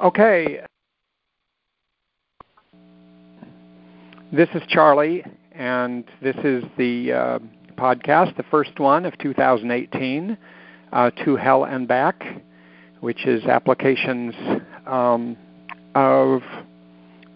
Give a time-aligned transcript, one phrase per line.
[0.00, 0.60] Okay.
[4.30, 7.38] This is Charlie, and this is the uh,
[7.78, 10.36] podcast, the first one of 2018,
[10.92, 12.22] uh, To Hell and Back,
[13.00, 14.34] which is applications
[14.86, 15.34] um,
[15.94, 16.42] of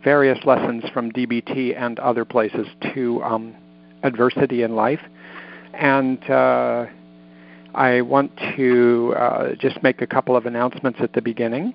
[0.05, 3.55] various lessons from DBT and other places to um,
[4.03, 5.01] adversity in life.
[5.73, 6.87] And uh,
[7.75, 11.73] I want to uh, just make a couple of announcements at the beginning.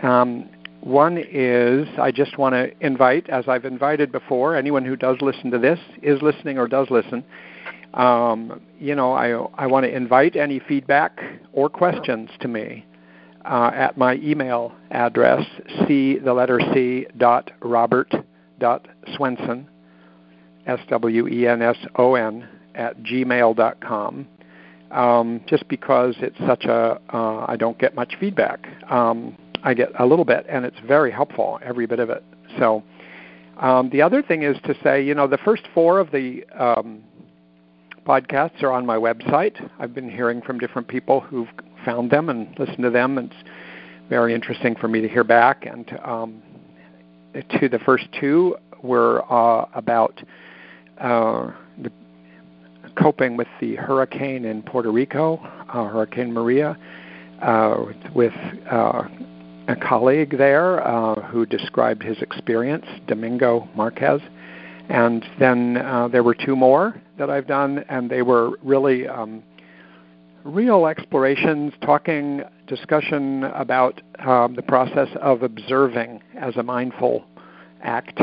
[0.00, 0.48] Um,
[0.80, 5.50] one is I just want to invite, as I've invited before, anyone who does listen
[5.50, 7.24] to this, is listening or does listen.
[7.94, 9.30] Um, you know, I,
[9.62, 11.18] I want to invite any feedback
[11.52, 12.84] or questions to me
[13.44, 15.44] uh, at my email address,
[15.86, 18.12] c the letter c dot robert
[18.58, 18.86] dot
[19.16, 19.66] swenson,
[20.66, 24.26] s w e n s o n at gmail dot com.
[24.90, 28.68] Um, just because it's such a uh, I don't get much feedback.
[28.90, 29.36] Um,
[29.66, 32.22] I get a little bit, and it's very helpful, every bit of it.
[32.56, 32.84] So
[33.56, 37.02] um, the other thing is to say, you know, the first four of the um,
[38.06, 39.56] podcasts are on my website.
[39.80, 41.48] I've been hearing from different people who've
[41.84, 43.18] found them and listened to them.
[43.18, 43.34] It's
[44.08, 45.66] very interesting for me to hear back.
[45.66, 46.42] And um,
[47.58, 50.22] to the first two were uh, about
[51.00, 51.50] uh,
[51.82, 51.90] the
[52.96, 56.78] coping with the hurricane in Puerto Rico, uh, Hurricane Maria,
[57.42, 58.32] uh, with
[58.70, 59.02] uh,
[59.68, 64.20] a colleague there uh, who described his experience, Domingo Marquez.
[64.88, 69.42] And then uh, there were two more that I've done, and they were really um,
[70.44, 77.24] real explorations, talking, discussion about um, the process of observing as a mindful
[77.82, 78.20] act,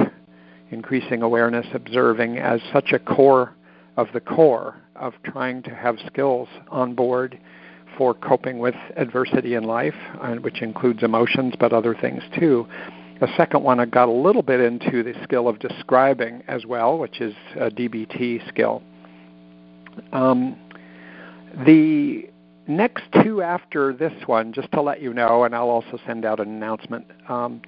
[0.72, 3.54] increasing awareness, observing as such a core
[3.98, 7.38] of the core of trying to have skills on board
[7.98, 9.96] for coping with adversity in life,
[10.42, 12.68] which includes emotions but other things too.
[13.20, 16.98] The second one, I got a little bit into the skill of describing as well,
[16.98, 18.82] which is a DBT skill.
[20.12, 20.58] Um,
[21.66, 22.30] the
[22.68, 26.40] next two after this one, just to let you know, and I'll also send out
[26.40, 27.06] an announcement.
[27.30, 27.62] Um,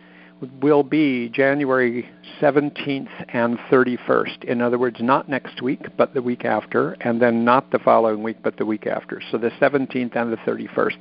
[0.61, 2.09] will be January
[2.41, 4.43] 17th and 31st.
[4.43, 8.23] In other words, not next week, but the week after, and then not the following
[8.23, 9.21] week, but the week after.
[9.31, 10.97] So the 17th and the 31st.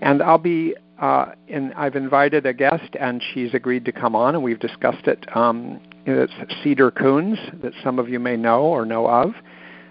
[0.00, 4.34] And I'll be, uh, in, I've invited a guest, and she's agreed to come on,
[4.34, 5.24] and we've discussed it.
[5.36, 9.34] Um, it's Cedar Koons, that some of you may know or know of.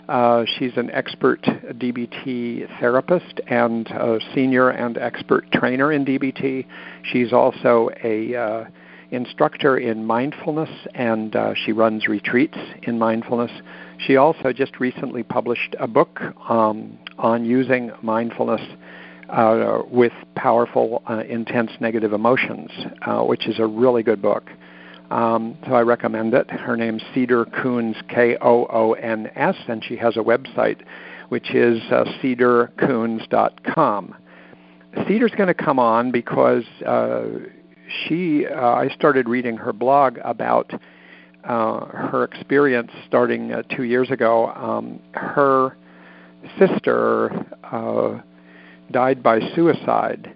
[0.07, 6.65] Uh, she's an expert DBT therapist and a senior and expert trainer in DBT.
[7.03, 8.65] She's also a uh,
[9.11, 13.51] instructor in mindfulness and uh, she runs retreats in mindfulness.
[13.97, 18.61] She also just recently published a book um, on using mindfulness
[19.29, 22.71] uh, with powerful, uh, intense negative emotions,
[23.23, 24.49] which is a really good book.
[25.09, 26.49] Um, so I recommend it.
[26.49, 30.81] Her name's Cedar Koons, K O O N S, and she has a website
[31.29, 34.15] which is uh, cedarkoons.com.
[35.07, 37.25] Cedar's going to come on because uh,
[38.07, 38.45] she.
[38.45, 40.71] Uh, I started reading her blog about
[41.43, 44.47] uh, her experience starting uh, two years ago.
[44.47, 45.77] Um, her
[46.59, 48.21] sister uh,
[48.91, 50.33] died by suicide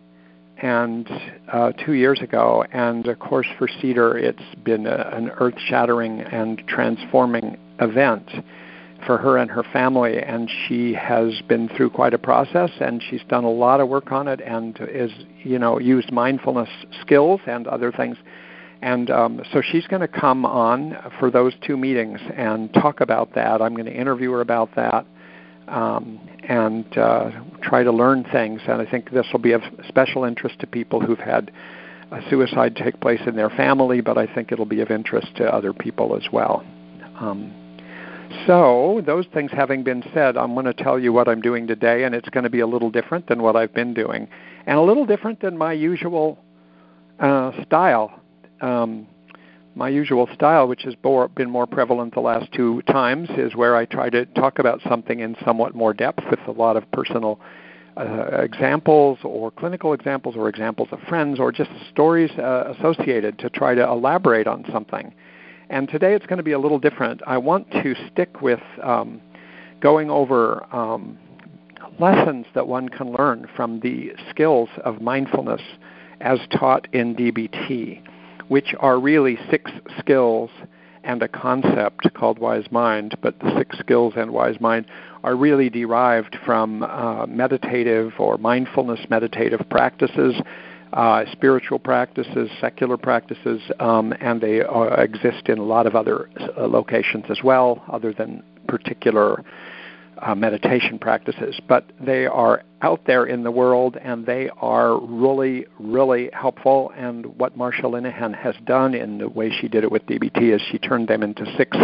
[0.61, 1.09] and
[1.51, 2.63] uh, two years ago.
[2.72, 8.29] And of course, for Cedar, it's been a, an earth-shattering and transforming event
[9.05, 10.19] for her and her family.
[10.19, 14.11] And she has been through quite a process, and she's done a lot of work
[14.11, 15.11] on it, and is
[15.44, 16.69] you know used mindfulness
[17.01, 18.17] skills and other things.
[18.83, 23.35] And um, so she's going to come on for those two meetings and talk about
[23.35, 23.61] that.
[23.61, 25.05] I'm going to interview her about that.
[25.67, 28.61] Um, and uh, try to learn things.
[28.67, 31.51] And I think this will be of special interest to people who've had
[32.11, 35.45] a suicide take place in their family, but I think it'll be of interest to
[35.45, 36.63] other people as well.
[37.19, 37.53] Um,
[38.47, 42.03] so, those things having been said, I'm going to tell you what I'm doing today,
[42.03, 44.28] and it's going to be a little different than what I've been doing,
[44.66, 46.40] and a little different than my usual
[47.19, 48.19] uh, style.
[48.61, 49.07] Um,
[49.76, 50.96] my usual style, which has
[51.35, 55.20] been more prevalent the last two times, is where I try to talk about something
[55.20, 57.40] in somewhat more depth with a lot of personal
[57.97, 63.50] uh, examples or clinical examples or examples of friends or just stories uh, associated to
[63.50, 65.14] try to elaborate on something.
[65.70, 67.22] And today it's going to be a little different.
[67.26, 69.22] I want to stick with um,
[69.79, 71.17] going over um,
[72.00, 75.62] lessons that one can learn from the skills of mindfulness
[76.20, 78.02] as taught in DBT
[78.52, 80.50] which are really six skills
[81.06, 84.86] and a concept called wise mind, but the six skills and wise mind
[85.24, 90.36] are really derived from uh, meditative or mindfulness meditative practices
[90.92, 96.30] uh, spiritual practices, secular practices, um, and they uh, exist in a lot of other
[96.58, 99.42] uh, locations as well, other than particular
[100.22, 101.59] uh, meditation practices.
[101.68, 106.91] But they are out there in the world, and they are really, really helpful.
[106.96, 110.62] And what Marsha Linehan has done in the way she did it with DBT is
[110.72, 111.78] she turned them into six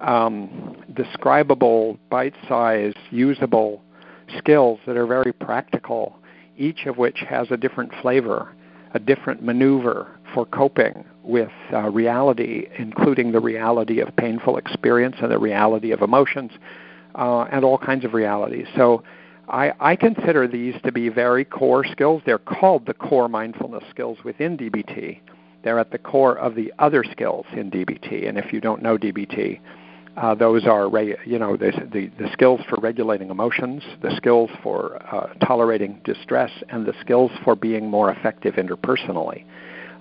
[0.00, 3.82] um, describable, bite-sized, usable
[4.38, 6.18] skills that are very practical
[6.56, 8.54] each of which has a different flavor,
[8.94, 15.30] a different maneuver for coping with uh, reality, including the reality of painful experience and
[15.30, 16.52] the reality of emotions
[17.14, 18.66] uh, and all kinds of realities.
[18.76, 19.02] So
[19.48, 22.22] I, I consider these to be very core skills.
[22.24, 25.20] They're called the core mindfulness skills within DBT.
[25.64, 28.28] They're at the core of the other skills in DBT.
[28.28, 29.60] And if you don't know DBT,
[30.16, 30.86] uh, those are,
[31.24, 36.50] you know, the, the, the, skills for regulating emotions, the skills for uh, tolerating distress,
[36.68, 39.44] and the skills for being more effective interpersonally.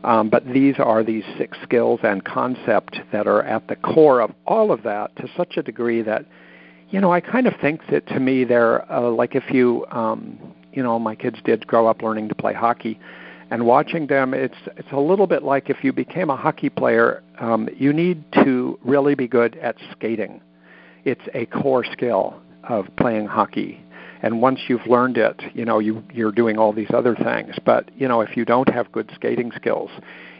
[0.04, 4.32] Um, but these are these six skills and concept that are at the core of
[4.46, 6.26] all of that to such a degree that,
[6.92, 10.38] you know, I kind of think that to me they're uh, like if you, um,
[10.74, 13.00] you know, my kids did grow up learning to play hockey
[13.52, 17.22] and watching them it's it's a little bit like if you became a hockey player
[17.40, 20.42] um, you need to really be good at skating.
[21.04, 23.84] It's a core skill of playing hockey.
[24.24, 27.56] And once you've learned it you know you you're doing all these other things.
[27.66, 29.92] But you know if you don't have good skating skills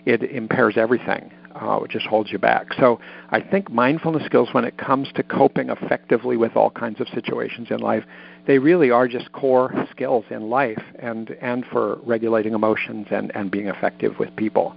[0.06, 3.00] it impairs everything uh, it just holds you back so
[3.30, 7.68] i think mindfulness skills when it comes to coping effectively with all kinds of situations
[7.72, 8.04] in life
[8.48, 13.52] they really are just core skills in life and, and for regulating emotions and, and
[13.52, 14.76] being effective with people.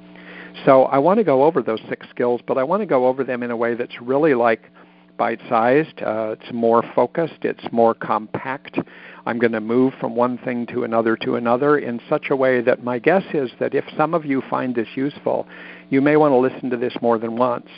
[0.64, 3.24] So I want to go over those six skills, but I want to go over
[3.24, 4.70] them in a way that's really like
[5.16, 6.02] bite sized.
[6.02, 8.78] Uh, it's more focused, it's more compact.
[9.26, 12.60] I'm going to move from one thing to another to another in such a way
[12.60, 15.46] that my guess is that if some of you find this useful,
[15.90, 17.68] you may want to listen to this more than once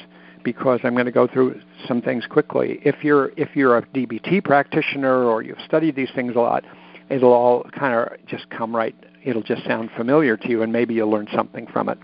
[0.45, 2.79] because I'm going to go through some things quickly.
[2.85, 6.65] If you're if you're a DBT practitioner or you've studied these things a lot,
[7.09, 8.95] it'll all kind of just come right.
[9.25, 11.99] It'll just sound familiar to you, and maybe you'll learn something from it.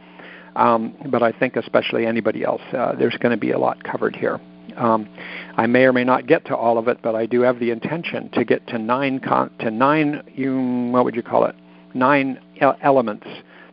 [0.56, 4.16] Um, but I think, especially anybody else, uh, there's going to be a lot covered
[4.16, 4.40] here.
[4.76, 5.08] Um,
[5.56, 7.70] I may or may not get to all of it, but I do have the
[7.70, 10.22] intention to get to nine con- to nine.
[10.34, 11.54] You, what would you call it?
[11.94, 13.26] Nine elements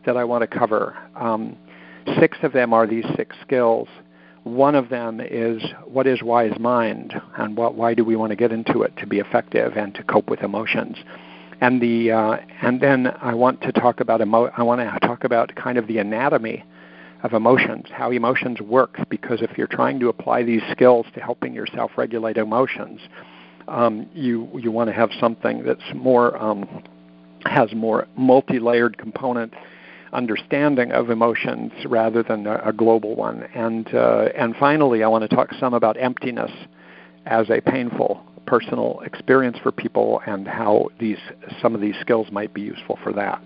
[0.06, 0.96] that I want to cover.
[1.16, 1.56] Um,
[2.18, 3.88] six of them are these six skills
[4.44, 8.36] one of them is what is wise mind, and what, why do we want to
[8.36, 10.96] get into it to be effective and to cope with emotions.
[11.60, 15.24] And the uh, and then I want to talk about emo- I want to talk
[15.24, 16.64] about kind of the anatomy
[17.22, 18.96] of emotions, how emotions work.
[19.10, 23.02] Because if you're trying to apply these skills to helping yourself regulate emotions,
[23.68, 26.82] um, you you want to have something that's more um,
[27.44, 29.52] has more multi-layered component
[30.12, 33.44] understanding of emotions rather than a, a global one.
[33.54, 36.50] And uh, and finally, I want to talk some about emptiness
[37.26, 41.18] as a painful personal experience for people and how these
[41.62, 43.42] some of these skills might be useful for that.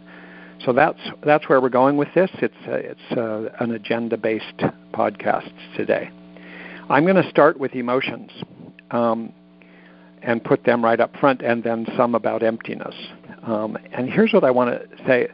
[0.64, 2.30] So that's that's where we're going with this.
[2.34, 4.62] It's uh, it's uh, an agenda-based
[4.92, 6.10] podcast today.
[6.88, 8.30] I'm going to start with emotions
[8.90, 9.32] um,
[10.22, 12.94] and put them right up front, and then some about emptiness.
[13.42, 15.28] Um, and here's what I want to say: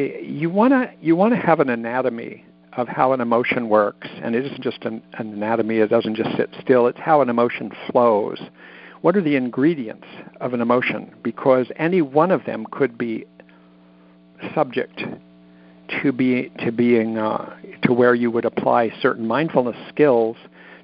[0.00, 2.44] you want to you want to have an anatomy
[2.76, 5.78] of how an emotion works, and it isn't just an, an anatomy.
[5.78, 6.86] It doesn't just sit still.
[6.86, 8.38] It's how an emotion flows.
[9.00, 10.06] What are the ingredients
[10.40, 11.14] of an emotion?
[11.22, 13.24] Because any one of them could be
[14.54, 15.02] subject
[16.02, 20.36] to be to being uh, to where you would apply certain mindfulness skills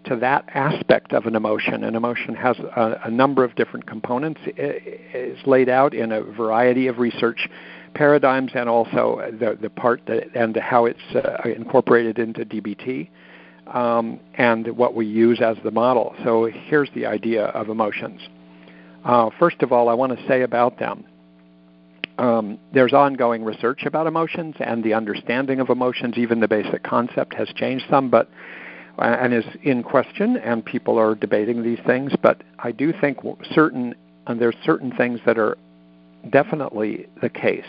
[0.05, 1.85] to that aspect of an emotion.
[1.85, 4.41] An emotion has a, a number of different components.
[4.47, 7.49] It is laid out in a variety of research
[7.95, 13.09] paradigms and also the, the part that, and how it's uh, incorporated into DBT
[13.67, 16.15] um, and what we use as the model.
[16.25, 18.21] So here's the idea of emotions.
[19.05, 21.05] Uh, first of all, I want to say about them.
[22.19, 26.19] Um, there's ongoing research about emotions and the understanding of emotions.
[26.19, 28.29] Even the basic concept has changed some, but
[28.99, 32.13] uh, and is in question, and people are debating these things.
[32.23, 33.19] But I do think
[33.55, 33.95] certain
[34.27, 35.57] and there's certain things that are
[36.31, 37.65] definitely the case.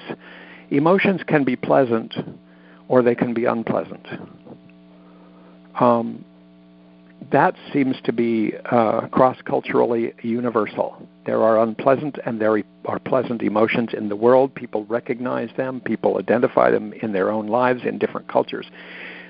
[0.69, 2.13] Emotions can be pleasant
[2.88, 4.05] or they can be unpleasant.
[5.79, 6.24] Um,
[7.31, 11.07] that seems to be uh, cross culturally universal.
[11.25, 14.53] There are unpleasant and there are pleasant emotions in the world.
[14.53, 18.65] People recognize them, people identify them in their own lives in different cultures.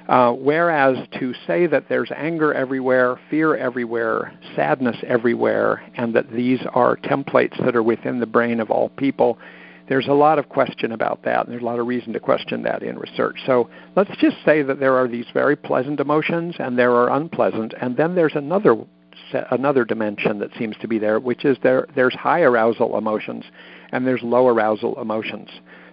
[0.07, 6.59] Uh, whereas to say that there's anger everywhere, fear everywhere, sadness everywhere, and that these
[6.73, 9.37] are templates that are within the brain of all people,
[9.87, 12.63] there's a lot of question about that, and there's a lot of reason to question
[12.63, 13.37] that in research.
[13.45, 17.73] So let's just say that there are these very pleasant emotions, and there are unpleasant,
[17.79, 18.75] and then there's another
[19.51, 23.43] another dimension that seems to be there, which is there there's high arousal emotions,
[23.91, 25.49] and there's low arousal emotions.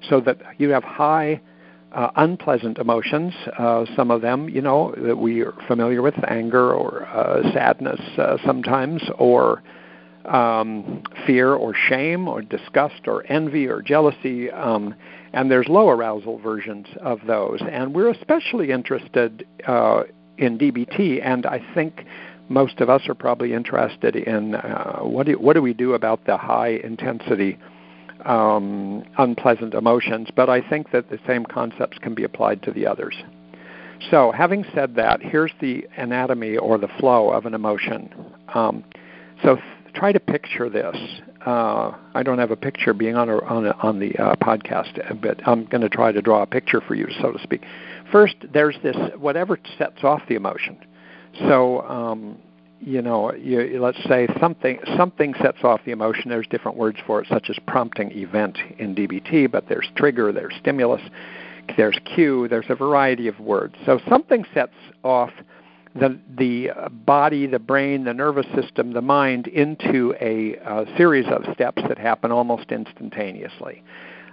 [0.09, 1.41] So that you have high
[1.93, 3.35] uh, unpleasant emotions.
[3.59, 8.01] Uh, some of them, you know, that we are familiar with, anger or uh, sadness
[8.19, 9.63] uh, sometimes, or
[10.25, 14.51] um, fear or shame or disgust or envy or jealousy.
[14.51, 14.95] Um,
[15.33, 17.61] and there's low arousal versions of those.
[17.71, 20.05] And we're especially interested uh,
[20.39, 22.05] in DBT, and I think
[22.49, 26.25] most of us are probably interested in uh, what, do, what do we do about
[26.25, 27.59] the high intensity
[28.27, 32.87] um, unpleasant emotions, but I think that the same concepts can be applied to the
[32.87, 33.15] others.
[34.11, 38.11] So, having said that, here's the anatomy or the flow of an emotion.
[38.55, 38.85] Um,
[39.43, 40.97] so, th- try to picture this.
[41.45, 45.21] Uh, I don't have a picture being on a, on, a, on the uh, podcast,
[45.21, 47.63] but I'm going to try to draw a picture for you, so to speak.
[48.11, 50.79] First, there's this whatever sets off the emotion.
[51.39, 52.39] So, um,
[52.81, 56.31] you know, you, let's say something something sets off the emotion.
[56.31, 60.55] There's different words for it, such as prompting event in DBT, but there's trigger, there's
[60.61, 61.03] stimulus,
[61.77, 63.75] there's cue, there's a variety of words.
[63.85, 65.31] So something sets off
[65.95, 71.45] the the body, the brain, the nervous system, the mind into a, a series of
[71.53, 73.83] steps that happen almost instantaneously.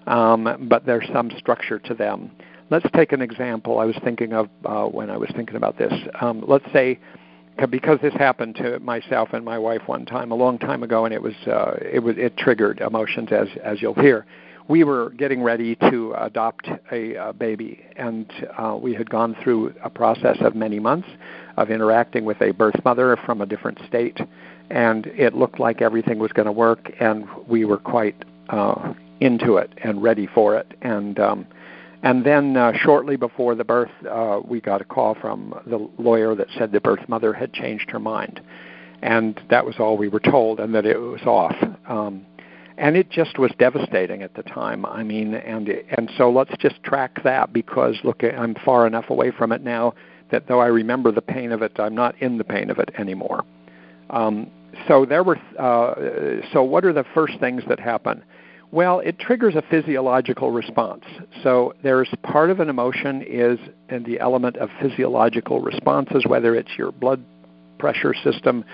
[0.06, 2.32] Um, but there's some structure to them.
[2.70, 5.94] Let's take an example I was thinking of uh, when I was thinking about this.
[6.22, 7.00] Um, let's say
[7.66, 11.14] because this happened to myself and my wife one time a long time ago, and
[11.14, 14.26] it was uh, it was it triggered emotions as as you'll hear.
[14.70, 19.74] We were getting ready to adopt a, a baby, and uh, we had gone through
[19.82, 21.08] a process of many months
[21.56, 24.20] of interacting with a birth mother from a different state,
[24.70, 29.56] and it looked like everything was going to work, and we were quite uh, into
[29.56, 31.48] it and ready for it, and um,
[32.04, 36.36] and then uh, shortly before the birth, uh, we got a call from the lawyer
[36.36, 38.42] that said the birth mother had changed her mind.
[39.02, 41.56] And that was all we were told, and that it was off.
[41.88, 42.26] Um,
[42.78, 44.86] and it just was devastating at the time.
[44.86, 49.32] I mean, and and so let's just track that because look, I'm far enough away
[49.32, 49.94] from it now
[50.32, 52.90] that though I remember the pain of it, I'm not in the pain of it
[52.98, 53.44] anymore.
[54.10, 54.52] Um,
[54.88, 55.38] so there were.
[55.58, 58.24] Uh, so what are the first things that happen?
[58.72, 61.06] Well, it triggers a physiological response.
[61.42, 63.60] So there's part of an emotion is
[63.90, 67.24] in the element of physiological responses, whether it's your blood
[67.80, 68.66] pressure system,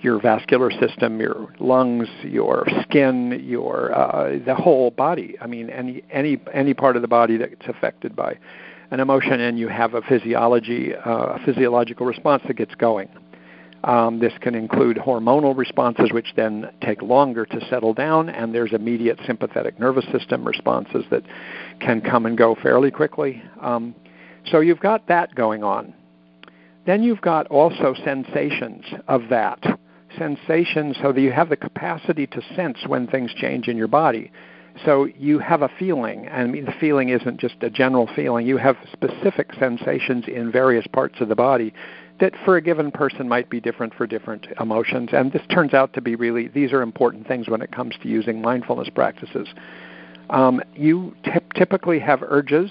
[0.00, 5.36] your vascular system, your lungs, your skin, your uh, the whole body.
[5.40, 8.38] I mean, any any any part of the body that's affected by
[8.90, 13.08] an emotion, and you have a physiology, uh, a physiological response that gets going.
[13.84, 18.72] Um, this can include hormonal responses, which then take longer to settle down, and there's
[18.72, 21.24] immediate sympathetic nervous system responses that
[21.80, 23.42] can come and go fairly quickly.
[23.60, 23.94] Um,
[24.50, 25.94] so you've got that going on.
[26.86, 29.60] Then you've got also sensations of that.
[30.16, 34.30] Sensations so that you have the capacity to sense when things change in your body.
[34.84, 38.46] So you have a feeling, and the feeling isn't just a general feeling.
[38.46, 41.74] You have specific sensations in various parts of the body
[42.20, 45.10] that for a given person might be different for different emotions.
[45.12, 48.08] And this turns out to be really, these are important things when it comes to
[48.08, 49.48] using mindfulness practices.
[50.30, 52.70] Um, you t- typically have urges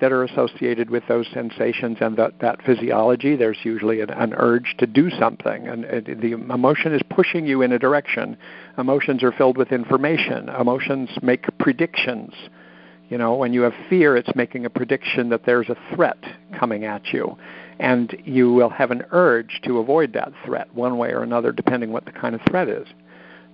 [0.00, 3.36] that are associated with those sensations and that, that physiology.
[3.36, 7.72] There's usually an, an urge to do something, and the emotion is pushing you in
[7.72, 8.36] a direction.
[8.78, 10.48] Emotions are filled with information.
[10.48, 12.32] Emotions make predictions.
[13.08, 16.18] You know, when you have fear, it's making a prediction that there's a threat
[16.58, 17.38] coming at you
[17.78, 21.92] and you will have an urge to avoid that threat one way or another, depending
[21.92, 22.86] what the kind of threat is.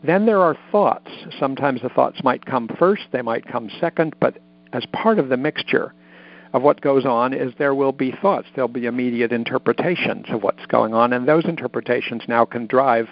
[0.02, 1.10] Then there are thoughts.
[1.38, 4.38] Sometimes the thoughts might come first, they might come second, but
[4.72, 5.94] as part of the mixture
[6.52, 8.46] of what goes on is there will be thoughts.
[8.54, 13.08] There'll be immediate interpretations of what's going on, and those interpretations now can drive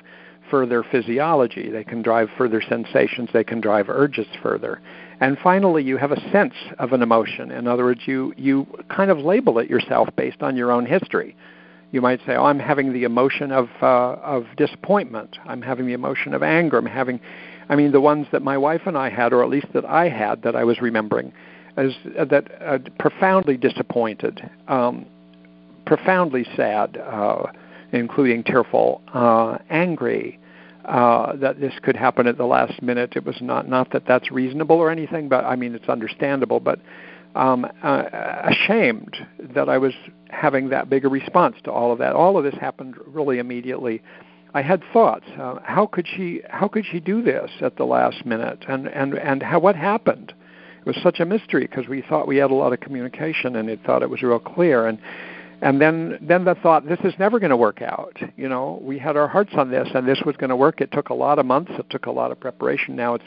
[0.50, 1.70] further physiology.
[1.70, 3.30] They can drive further sensations.
[3.32, 4.80] They can drive urges further.
[5.22, 7.52] And finally, you have a sense of an emotion.
[7.52, 11.36] In other words, you, you kind of label it yourself based on your own history.
[11.92, 15.38] You might say, "Oh, I'm having the emotion of uh, of disappointment.
[15.46, 16.76] I'm having the emotion of anger.
[16.76, 17.20] I'm having,
[17.68, 20.08] I mean, the ones that my wife and I had, or at least that I
[20.08, 21.32] had, that I was remembering,
[21.78, 25.06] is uh, that uh, profoundly disappointed, um,
[25.86, 27.44] profoundly sad, uh,
[27.92, 30.40] including tearful, uh, angry,
[30.84, 33.14] uh, that this could happen at the last minute.
[33.16, 36.60] It was not not that that's reasonable or anything, but I mean it's understandable.
[36.60, 36.80] But
[37.34, 38.02] um, uh,
[38.44, 39.16] ashamed
[39.54, 39.94] that I was
[40.30, 42.14] having that big a response to all of that.
[42.14, 44.02] All of this happened really immediately.
[44.54, 45.24] I had thoughts.
[45.38, 46.42] Uh, how could she?
[46.48, 48.64] How could she do this at the last minute?
[48.68, 49.60] And and and how?
[49.60, 50.34] What happened?
[50.80, 53.70] It was such a mystery because we thought we had a lot of communication and
[53.70, 54.86] it thought it was real clear.
[54.86, 54.98] And
[55.62, 58.18] and then then the thought this is never going to work out.
[58.36, 60.80] You know, we had our hearts on this and this was going to work.
[60.80, 61.70] It took a lot of months.
[61.78, 62.96] It took a lot of preparation.
[62.96, 63.24] Now it's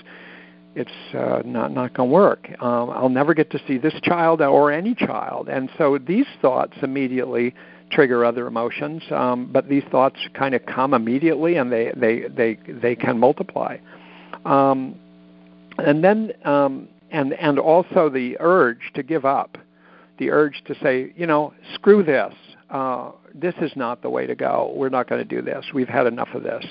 [0.75, 2.50] it's uh, not not going to work.
[2.62, 5.48] Um, I'll never get to see this child or any child.
[5.48, 7.56] And so these thoughts immediately
[7.89, 12.60] trigger other emotions, um, but these thoughts kind of come immediately and they they they
[12.68, 13.77] they can multiply.
[14.44, 14.96] Um,
[15.77, 19.58] and then um, and and also the urge to give up,
[20.18, 22.34] the urge to say, you know, screw this.
[22.70, 24.74] Uh, this is not the way to go.
[24.76, 25.66] We're not going to do this.
[25.74, 26.66] We've had enough of this.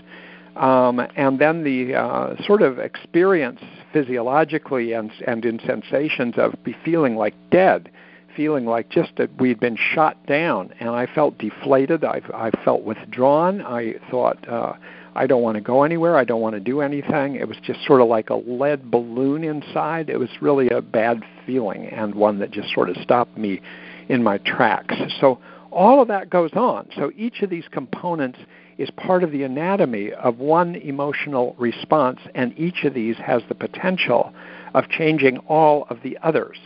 [0.56, 3.60] Um, and then the uh, sort of experience
[3.92, 7.90] physiologically and, and in sensations of be feeling like dead,
[8.36, 12.04] feeling like just that we'd been shot down, and I felt deflated.
[12.04, 13.62] I, I felt withdrawn.
[13.62, 14.74] I thought uh,
[15.14, 16.16] I don't want to go anywhere.
[16.16, 17.36] I don't want to do anything.
[17.36, 20.10] It was just sort of like a lead balloon inside.
[20.10, 23.60] It was really a bad feeling and one that just sort of stopped me
[24.08, 24.94] in my tracks.
[25.20, 25.38] So
[25.70, 26.88] all of that goes on.
[26.96, 28.38] So each of these components
[28.78, 33.54] is part of the anatomy of one emotional response, and each of these has the
[33.54, 34.32] potential
[34.74, 36.58] of changing all of the others.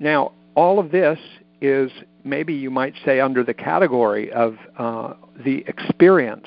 [0.00, 1.18] Now, all of this
[1.60, 1.90] is
[2.24, 5.14] maybe you might say under the category of uh,
[5.44, 6.46] the experience,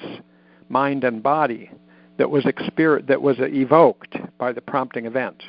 [0.70, 1.70] mind and body,
[2.18, 5.44] that was exper- that was evoked by the prompting event.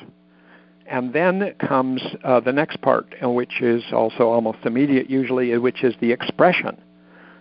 [0.85, 5.93] And then comes uh, the next part, which is also almost immediate, usually, which is
[5.99, 6.81] the expression.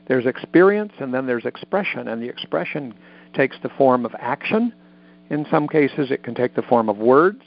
[0.08, 2.94] There's experience and then there's expression, and the expression
[3.34, 4.72] takes the form of action.
[5.30, 7.42] In some cases, it can take the form of words,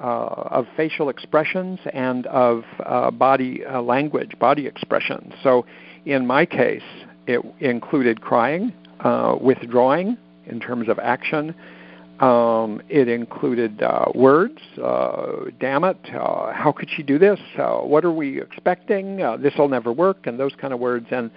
[0.00, 5.32] uh, of facial expressions, and of uh, body uh, language, body expressions.
[5.42, 5.66] So,
[6.04, 6.82] in my case,
[7.26, 11.54] it included crying, uh, withdrawing in terms of action.
[12.20, 14.58] Um, it included uh, words.
[14.82, 15.98] Uh, damn it!
[16.12, 17.38] uh, how could she do this?
[17.56, 19.22] Uh, what are we expecting?
[19.22, 21.06] Uh, this will never work, and those kind of words.
[21.12, 21.30] And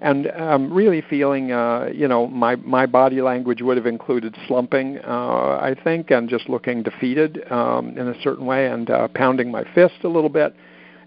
[0.00, 4.98] and um, really feeling, uh, you know, my my body language would have included slumping,
[4.98, 9.50] uh, I think, and just looking defeated um, in a certain way, and uh, pounding
[9.50, 10.54] my fist a little bit,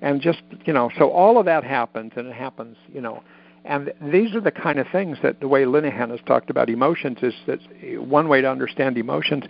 [0.02, 3.22] and just, you know, so all of that happens, and it happens, you know,
[3.66, 7.18] and these are the kind of things that the way Linehan has talked about emotions
[7.22, 7.60] is that
[8.00, 9.44] one way to understand emotions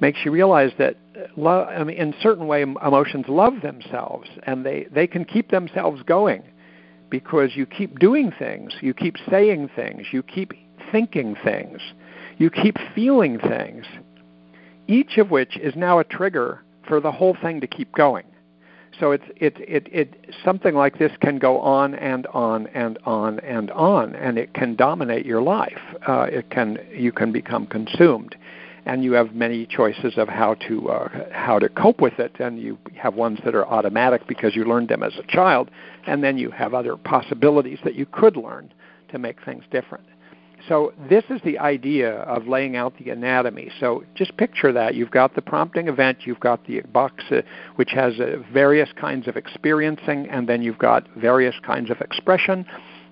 [0.00, 4.66] makes you realize that uh, love, I mean, in certain way emotions love themselves, and
[4.66, 6.42] they they can keep themselves going
[7.10, 10.52] because you keep doing things, you keep saying things, you keep
[10.90, 11.80] thinking things,
[12.38, 13.86] you keep feeling things,
[14.88, 18.24] each of which is now a trigger for the whole thing to keep going.
[19.00, 23.40] So it's it it it something like this can go on and on and on
[23.40, 25.80] and on, and it can dominate your life.
[26.06, 28.36] Uh, it can you can become consumed
[28.84, 32.32] and you have many choices of how to uh, how to cope with it.
[32.40, 35.70] And you have ones that are automatic because you learned them as a child,
[36.06, 38.72] and then you have other possibilities that you could learn
[39.10, 40.04] to make things different.
[40.68, 43.70] So this is the idea of laying out the anatomy.
[43.80, 44.94] So just picture that.
[44.94, 47.42] You've got the prompting event, you've got the box uh,
[47.76, 52.64] which has uh, various kinds of experiencing, and then you've got various kinds of expression.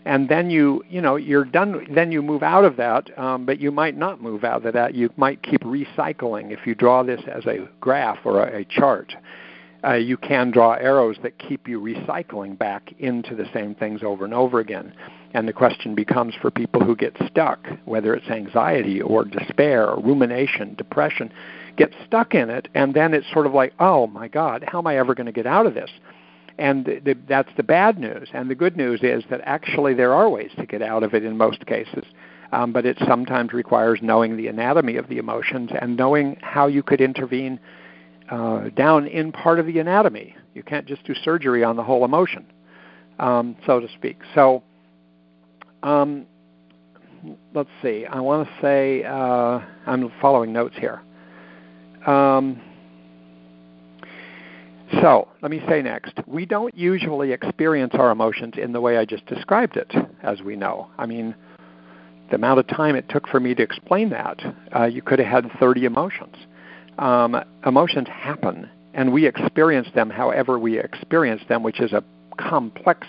[0.04, 3.60] And then you you know you're done then you move out of that um, but
[3.60, 4.94] you might not move out of that.
[4.94, 9.12] You might keep recycling if you draw this as a graph or a, a chart
[9.84, 14.24] uh, you can draw arrows that keep you recycling back into the same things over
[14.24, 14.92] and over again
[15.32, 20.00] and the question becomes for people who get stuck whether it's anxiety or despair or
[20.00, 21.32] rumination depression
[21.76, 24.86] get stuck in it and then it's sort of like oh my god how am
[24.86, 25.90] i ever going to get out of this
[26.60, 28.28] and that's the bad news.
[28.34, 31.24] And the good news is that actually there are ways to get out of it
[31.24, 32.04] in most cases.
[32.52, 36.82] Um, but it sometimes requires knowing the anatomy of the emotions and knowing how you
[36.82, 37.58] could intervene
[38.30, 40.34] uh, down in part of the anatomy.
[40.54, 42.46] You can't just do surgery on the whole emotion,
[43.18, 44.18] um, so to speak.
[44.34, 44.62] So
[45.82, 46.26] um,
[47.54, 48.06] let's see.
[48.06, 51.02] I want to say uh, I'm following notes here.
[52.06, 52.60] Um,
[55.00, 59.04] so, let me say next, we don't usually experience our emotions in the way I
[59.04, 60.88] just described it, as we know.
[60.98, 61.34] I mean,
[62.30, 64.40] the amount of time it took for me to explain that,
[64.74, 66.34] uh, you could have had 30 emotions.
[66.98, 72.04] Um, emotions happen, and we experience them however we experience them, which is a
[72.38, 73.06] complex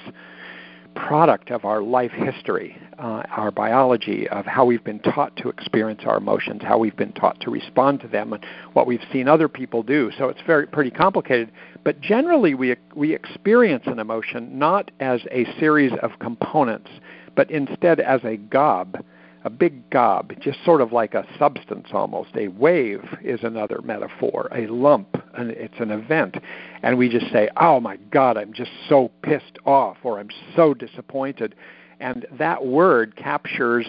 [0.96, 6.02] product of our life history, uh, our biology, of how we've been taught to experience
[6.06, 9.48] our emotions, how we've been taught to respond to them, and what we've seen other
[9.48, 10.12] people do.
[10.18, 11.52] So it's very pretty complicated.
[11.84, 16.90] But generally, we we experience an emotion not as a series of components,
[17.36, 18.98] but instead as a gob
[19.44, 22.30] a big gob, just sort of like a substance almost.
[22.36, 26.38] A wave is another metaphor, a lump, and it's an event.
[26.84, 30.74] And we just say, oh my God, I'm just so pissed off, or I'm so
[30.74, 31.56] disappointed.
[32.00, 33.88] And that word captures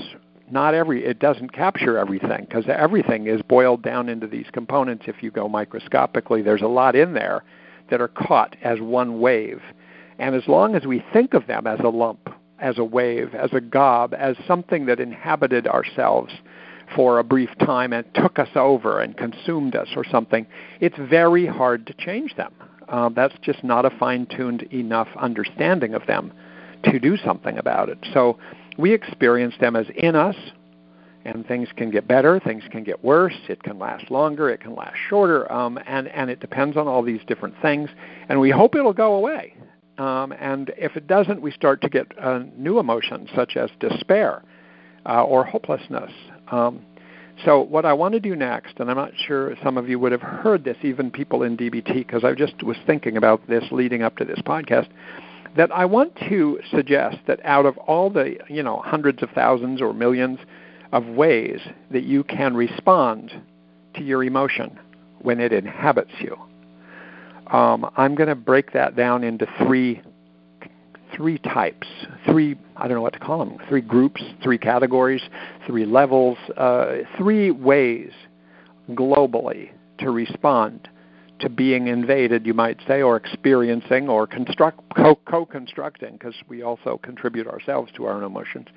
[0.50, 5.04] not every, it doesn't capture everything, because everything is boiled down into these components.
[5.06, 7.42] If you go microscopically, there's a lot in there
[7.90, 9.62] that are caught as one wave.
[10.18, 12.28] And as long as we think of them as a lump,
[12.62, 16.32] as a wave, as a gob, as something that inhabited ourselves
[16.94, 20.46] for a brief time and took us over and consumed us or something,
[20.80, 22.52] it's very hard to change them.
[22.88, 26.32] Uh, that's just not a fine tuned enough understanding of them
[26.84, 27.98] to do something about it.
[28.14, 28.38] So
[28.78, 30.36] we experience them as in us,
[31.24, 34.74] and things can get better, things can get worse, it can last longer, it can
[34.74, 37.88] last shorter, um, and, and it depends on all these different things.
[38.28, 39.54] And we hope it'll go away.
[39.98, 44.42] Um, and if it doesn't, we start to get uh, new emotions such as despair
[45.06, 46.10] uh, or hopelessness.
[46.50, 46.82] Um,
[47.44, 50.12] so, what I want to do next, and I'm not sure some of you would
[50.12, 54.02] have heard this, even people in DBT, because I just was thinking about this leading
[54.02, 54.88] up to this podcast,
[55.56, 59.80] that I want to suggest that out of all the you know hundreds of thousands
[59.80, 60.38] or millions
[60.92, 63.32] of ways that you can respond
[63.94, 64.78] to your emotion
[65.20, 66.36] when it inhabits you,
[67.52, 70.02] um, I'm going to break that down into three
[71.14, 71.86] three types,
[72.26, 75.22] three I don't know what to call them, three groups, three categories,
[75.66, 78.10] three levels, uh, three ways
[78.90, 80.88] globally to respond
[81.40, 86.98] to being invaded, you might say, or experiencing, or construct co constructing, because we also
[87.02, 88.68] contribute ourselves to our own emotions.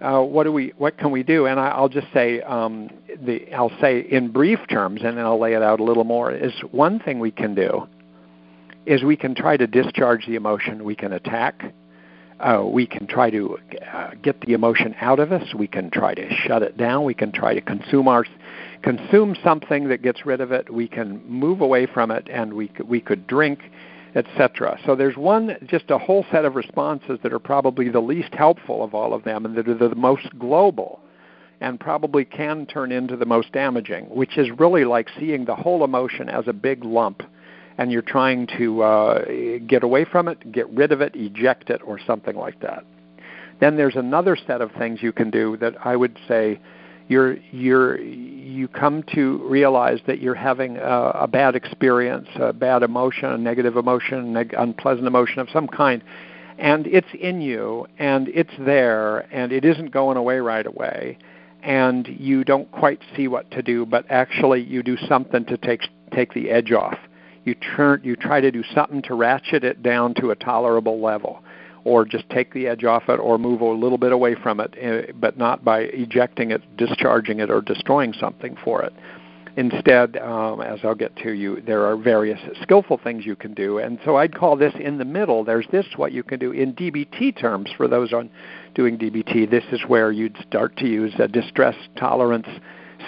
[0.00, 0.72] Uh, what do we?
[0.76, 1.46] What can we do?
[1.46, 2.90] And I, will just say, um,
[3.24, 6.32] the I'll say in brief terms, and then I'll lay it out a little more.
[6.32, 7.86] Is one thing we can do
[8.86, 10.84] is we can try to discharge the emotion.
[10.84, 11.74] We can attack.
[12.40, 13.58] Uh, we can try to
[13.92, 15.54] uh, get the emotion out of us.
[15.54, 17.04] We can try to shut it down.
[17.04, 18.26] We can try to consume our
[18.82, 20.72] consume something that gets rid of it.
[20.72, 23.60] We can move away from it, and we we could drink,
[24.14, 24.78] etc.
[24.84, 28.82] So there's one, just a whole set of responses that are probably the least helpful
[28.82, 31.00] of all of them, and that are the most global,
[31.60, 35.84] and probably can turn into the most damaging, which is really like seeing the whole
[35.84, 37.22] emotion as a big lump
[37.78, 39.24] and you're trying to uh,
[39.66, 42.84] get away from it, get rid of it, eject it, or something like that.
[43.60, 46.60] Then there's another set of things you can do that I would say
[47.08, 52.82] you're you're you come to realize that you're having a, a bad experience, a bad
[52.82, 56.02] emotion, a negative emotion, neg- unpleasant emotion of some kind,
[56.58, 61.18] and it's in you and it's there and it isn't going away right away,
[61.62, 65.82] and you don't quite see what to do, but actually you do something to take
[66.12, 66.98] take the edge off
[67.44, 71.42] you turn you try to do something to ratchet it down to a tolerable level
[71.84, 74.74] or just take the edge off it or move a little bit away from it
[74.80, 78.92] eh, but not by ejecting it discharging it or destroying something for it.
[79.56, 83.78] Instead um, as i'll get to you there are various skillful things you can do
[83.78, 85.44] and so i'd call this in the middle.
[85.44, 88.30] There's this what you can do in dbt terms for those on
[88.74, 92.48] doing dbt this is where you'd start to use a distress tolerance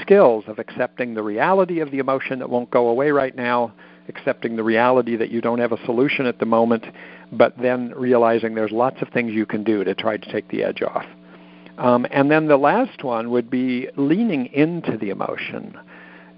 [0.03, 3.72] skills of accepting the reality of the emotion that won't go away right now
[4.09, 6.85] accepting the reality that you don't have a solution at the moment,
[7.33, 10.62] but then realizing there's lots of things you can do to try to take the
[10.62, 11.07] edge off.
[11.79, 15.77] Um, and then the last one would be leaning into the emotion.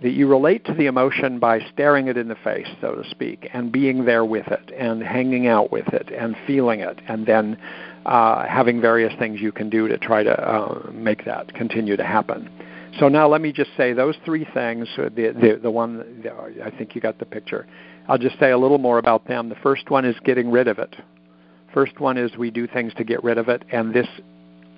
[0.02, 3.48] That you relate to the emotion by staring it in the face, so to speak,
[3.52, 7.58] and being there with it, and hanging out with it, and feeling it, and then
[8.06, 12.04] uh, having various things you can do to try to uh, make that continue to
[12.04, 12.48] happen.
[12.98, 14.88] So now let me just say those three things.
[14.96, 16.32] Uh, the the, the one the,
[16.64, 17.66] I think you got the picture.
[18.08, 19.48] I'll just say a little more about them.
[19.48, 20.96] The first one is getting rid of it.
[21.72, 24.08] First one is we do things to get rid of it, and this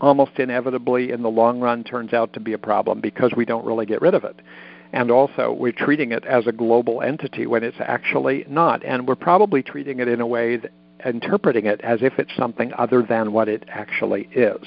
[0.01, 3.65] almost inevitably in the long run turns out to be a problem because we don't
[3.65, 4.37] really get rid of it.
[4.93, 8.85] And also, we're treating it as a global entity when it's actually not.
[8.85, 10.73] And we're probably treating it in a way, that,
[11.05, 14.59] interpreting it as if it's something other than what it actually is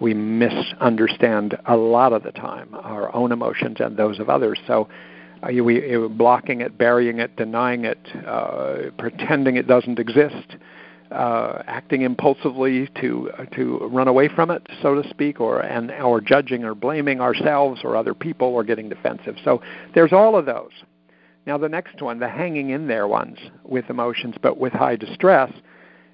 [0.00, 4.58] we misunderstand a lot of the time our own emotions and those of others.
[4.66, 4.88] So
[5.42, 10.56] uh, we uh, blocking it, burying it, denying it, uh, pretending it doesn't exist,
[11.10, 15.90] uh, acting impulsively to uh, to run away from it, so to speak, or and
[15.92, 19.36] or judging or blaming ourselves or other people or getting defensive.
[19.44, 19.62] So
[19.94, 20.72] there's all of those.
[21.46, 25.52] Now the next one, the hanging in there ones with emotions but with high distress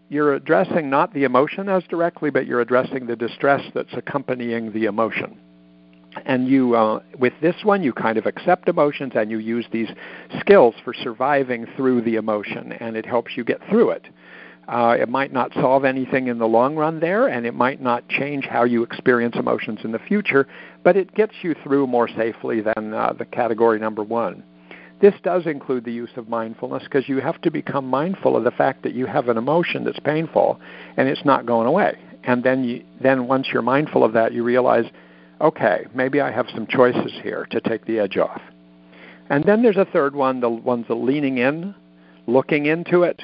[0.09, 4.85] you're addressing not the emotion as directly, but you're addressing the distress that's accompanying the
[4.85, 5.38] emotion.
[6.25, 9.88] And you, uh, with this one, you kind of accept emotions and you use these
[10.40, 14.07] skills for surviving through the emotion, and it helps you get through it.
[14.69, 18.09] Uh, it might not solve anything in the long run there, and it might not
[18.09, 20.49] change how you experience emotions in the future,
[20.83, 24.42] but it gets you through more safely than uh, the category number one.
[25.01, 28.51] This does include the use of mindfulness because you have to become mindful of the
[28.51, 30.59] fact that you have an emotion that's painful
[30.97, 31.99] and it's not going away.
[32.25, 34.87] And then, you, then once you're mindful of that, you realize,
[35.41, 38.41] okay, maybe I have some choices here to take the edge off.
[39.29, 41.75] And then there's a third one, the ones that leaning in,
[42.27, 43.23] looking into it,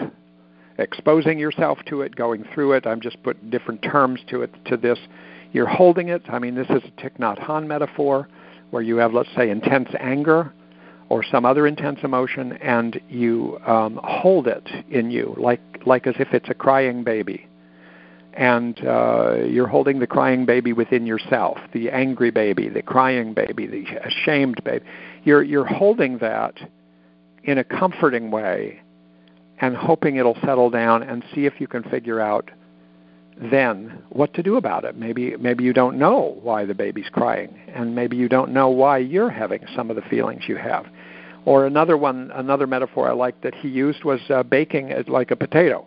[0.78, 2.86] exposing yourself to it, going through it.
[2.86, 4.98] I'm just putting different terms to it to this.
[5.52, 6.22] You're holding it.
[6.28, 8.28] I mean, this is a Thich Nhat metaphor
[8.70, 10.52] where you have, let's say, intense anger
[11.12, 16.14] or some other intense emotion, and you um, hold it in you, like like as
[16.18, 17.46] if it's a crying baby,
[18.32, 23.66] and uh, you're holding the crying baby within yourself, the angry baby, the crying baby,
[23.66, 24.82] the ashamed baby.
[25.22, 26.54] You're you're holding that
[27.44, 28.80] in a comforting way
[29.60, 32.50] and hoping it'll settle down and see if you can figure out
[33.50, 34.96] then what to do about it.
[34.96, 38.98] Maybe maybe you don't know why the baby's crying and maybe you don't know why
[38.98, 40.86] you're having some of the feelings you have.
[41.44, 45.30] Or another one another metaphor I liked that he used was uh, baking it like
[45.30, 45.86] a potato,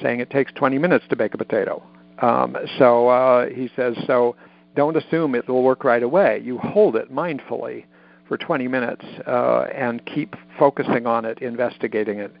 [0.00, 1.82] saying it takes 20 minutes to bake a potato.
[2.20, 4.36] Um, so uh, he says so
[4.74, 6.40] don't assume it will work right away.
[6.42, 7.84] You hold it mindfully
[8.26, 12.34] for 20 minutes uh, and keep focusing on it, investigating it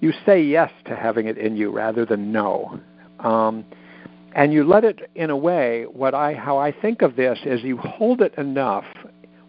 [0.00, 2.80] you say yes to having it in you rather than no.
[3.20, 3.64] Um,
[4.34, 7.62] and you let it in a way what i how i think of this is
[7.62, 8.84] you hold it enough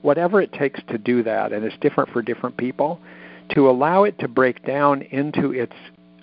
[0.02, 3.00] whatever it takes to do that and it's different for different people
[3.50, 5.74] to allow it to break down into its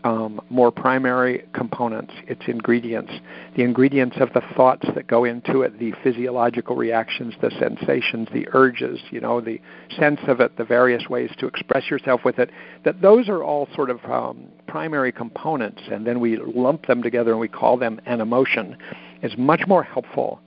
[0.04, 3.10] um, more primary components, its ingredients,
[3.56, 8.46] the ingredients of the thoughts that go into it, the physiological reactions, the sensations, the
[8.52, 9.58] urges, you know, the
[9.98, 12.50] sense of it, the various ways to express yourself with it,
[12.84, 17.30] that those are all sort of um, primary components, and then we lump them together
[17.30, 18.76] and we call them an emotion,
[19.22, 20.38] is much more helpful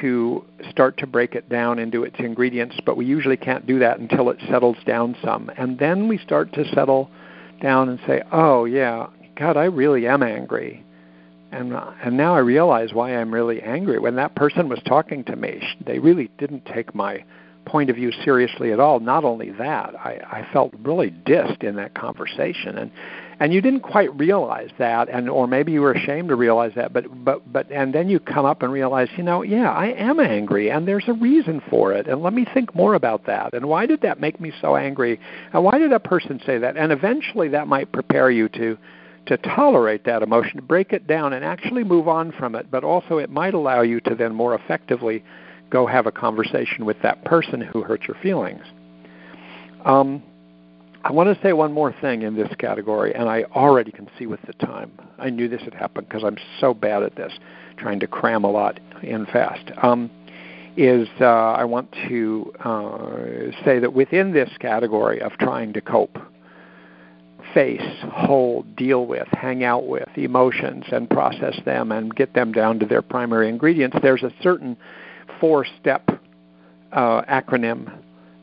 [0.00, 3.98] to start to break it down into its ingredients, but we usually can't do that
[3.98, 5.50] until it settles down some.
[5.56, 7.10] And then we start to settle
[7.60, 10.84] down and say, "Oh yeah, God, I really am angry."
[11.50, 13.98] And and now I realize why I'm really angry.
[13.98, 17.24] When that person was talking to me, they really didn't take my
[17.64, 19.00] point of view seriously at all.
[19.00, 22.90] Not only that, I, I felt really dissed in that conversation, and
[23.42, 26.92] and you didn't quite realize that, and or maybe you were ashamed to realize that,
[26.92, 30.20] but but but and then you come up and realize, you know, yeah, I am
[30.20, 33.66] angry, and there's a reason for it, and let me think more about that, and
[33.66, 35.18] why did that make me so angry,
[35.52, 38.78] and why did that person say that, and eventually that might prepare you to
[39.26, 42.84] to tolerate that emotion, to break it down, and actually move on from it, but
[42.84, 45.24] also it might allow you to then more effectively
[45.68, 48.62] go have a conversation with that person who hurt your feelings.
[49.84, 50.22] Um,
[51.04, 54.26] I want to say one more thing in this category, and I already can see
[54.26, 54.92] with the time.
[55.18, 57.32] I knew this had happened because I'm so bad at this,
[57.76, 59.72] trying to cram a lot in fast.
[59.82, 60.10] Um,
[60.76, 66.16] is uh, I want to uh, say that within this category of trying to cope,
[67.52, 72.78] face, hold, deal with, hang out with emotions and process them and get them down
[72.78, 74.76] to their primary ingredients, there's a certain
[75.40, 76.08] four step
[76.92, 77.92] uh, acronym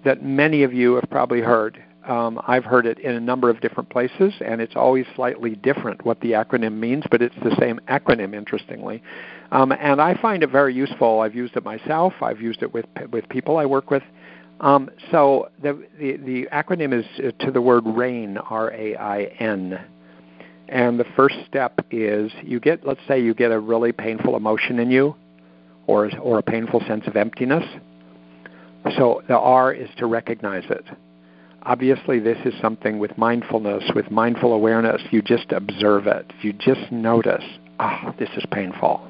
[0.04, 1.84] that many of you have probably heard.
[2.10, 6.04] Um, I've heard it in a number of different places, and it's always slightly different
[6.04, 9.04] what the acronym means, but it's the same acronym, interestingly.
[9.52, 11.20] Um, and I find it very useful.
[11.20, 12.14] I've used it myself.
[12.22, 14.02] I've used it with with people I work with.
[14.60, 19.80] Um, so the, the, the acronym is uh, to the word RAIN, R-A-I-N.
[20.68, 24.80] And the first step is you get, let's say, you get a really painful emotion
[24.80, 25.16] in you,
[25.86, 27.64] or or a painful sense of emptiness.
[28.98, 30.86] So the R is to recognize it
[31.64, 35.02] obviously this is something with mindfulness, with mindful awareness.
[35.12, 36.32] You just observe it.
[36.42, 37.44] You just notice,
[37.80, 39.02] ah, oh, this is painful.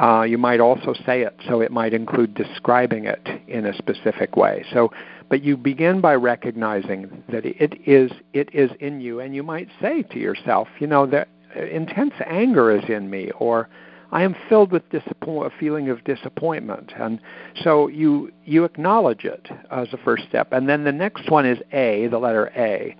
[0.00, 4.36] Uh, you might also say it, so it might include describing it in a specific
[4.36, 4.64] way.
[4.72, 4.90] So,
[5.28, 9.68] but you begin by recognizing that it is it is in you, and you might
[9.80, 13.68] say to yourself, you know, that intense anger is in me, or
[14.12, 16.92] I am filled with disappoint, a feeling of disappointment.
[16.96, 17.18] And
[17.62, 20.52] so you, you acknowledge it as a first step.
[20.52, 22.94] And then the next one is A, the letter A.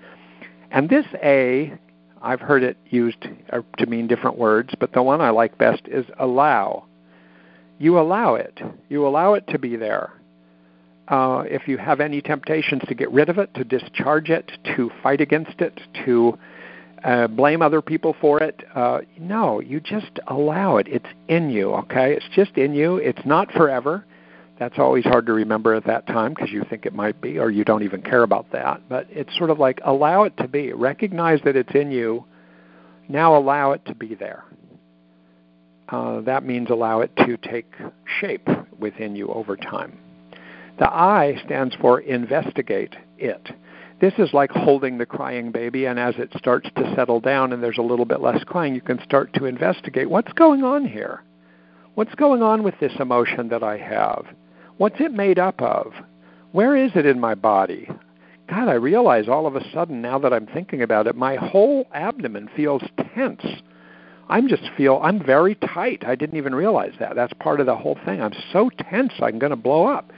[0.71, 1.79] And this A,
[2.23, 5.83] I've heard it used uh, to mean different words, but the one I like best
[5.87, 6.87] is allow.
[7.79, 8.59] You allow it.
[8.89, 10.15] You allow it to be there.
[11.09, 14.91] Uh, if you have any temptations to get rid of it, to discharge it, to
[15.03, 16.39] fight against it, to
[17.05, 18.63] uh, blame other people for it.
[18.75, 20.87] Uh, no, you just allow it.
[20.89, 22.15] It's in you, okay?
[22.15, 22.97] It's just in you.
[22.97, 24.05] It's not forever.
[24.59, 27.51] That's always hard to remember at that time because you think it might be, or
[27.51, 28.83] you don't even care about that.
[28.89, 30.73] But it's sort of like allow it to be.
[30.73, 32.25] Recognize that it's in you.
[33.09, 34.45] Now allow it to be there.
[35.89, 37.75] Uh, that means allow it to take
[38.21, 39.99] shape within you over time.
[40.79, 43.49] The I stands for investigate it.
[44.03, 47.63] This is like holding the crying baby, and as it starts to settle down and
[47.63, 51.23] there's a little bit less crying, you can start to investigate what's going on here.
[51.95, 54.27] What's going on with this emotion that I have?
[54.79, 55.93] What's it made up of?
[56.51, 57.89] Where is it in my body?
[58.51, 61.87] God, I realize all of a sudden now that I'm thinking about it, my whole
[61.95, 62.83] abdomen feels
[63.15, 63.45] tense.
[64.29, 66.03] I'm just feel I'm very tight.
[66.05, 67.15] I didn't even realize that.
[67.15, 68.21] That's part of the whole thing.
[68.21, 70.11] I'm so tense I'm going to blow up.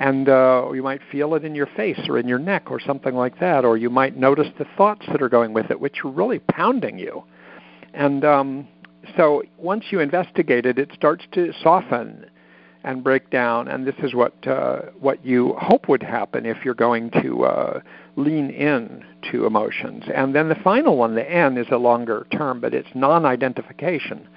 [0.00, 3.14] And uh, you might feel it in your face or in your neck or something
[3.14, 6.10] like that, or you might notice the thoughts that are going with it, which are
[6.10, 7.24] really pounding you.
[7.94, 8.68] And um,
[9.16, 12.26] so once you investigate it, it starts to soften
[12.84, 13.66] and break down.
[13.66, 17.80] And this is what uh, what you hope would happen if you're going to uh,
[18.16, 20.04] lean in to emotions.
[20.14, 24.28] And then the final one, the N, is a longer term, but it's non-identification.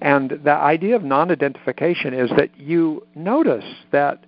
[0.00, 4.24] And the idea of non-identification is that you notice that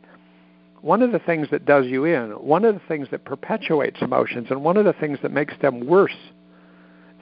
[0.85, 4.49] one of the things that does you in, one of the things that perpetuates emotions,
[4.51, 6.17] and one of the things that makes them worse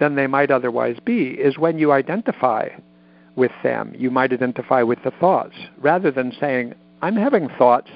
[0.00, 2.68] than they might otherwise be is when you identify
[3.36, 3.94] with them.
[3.96, 7.88] You might identify with the thoughts rather than saying, I'm having thoughts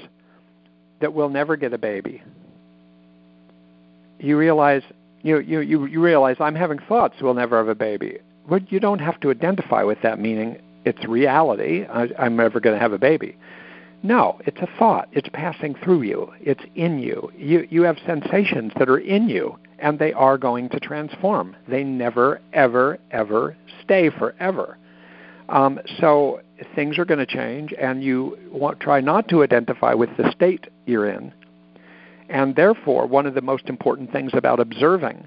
[1.00, 2.22] that will never get a baby.
[4.20, 4.82] You realize
[5.22, 8.18] you, you, you, you realize I'm having thoughts we'll never have a baby.
[8.48, 11.86] But you don't have to identify with that meaning it's reality.
[11.86, 13.36] I, I'm never going to have a baby.
[14.06, 15.08] No, it's a thought.
[15.10, 16.32] It's passing through you.
[16.40, 17.32] It's in you.
[17.36, 21.56] You you have sensations that are in you and they are going to transform.
[21.66, 24.78] They never ever ever stay forever.
[25.48, 26.40] Um, so
[26.76, 30.68] things are going to change, and you want try not to identify with the state
[30.86, 31.32] you're in.
[32.28, 35.26] And therefore, one of the most important things about observing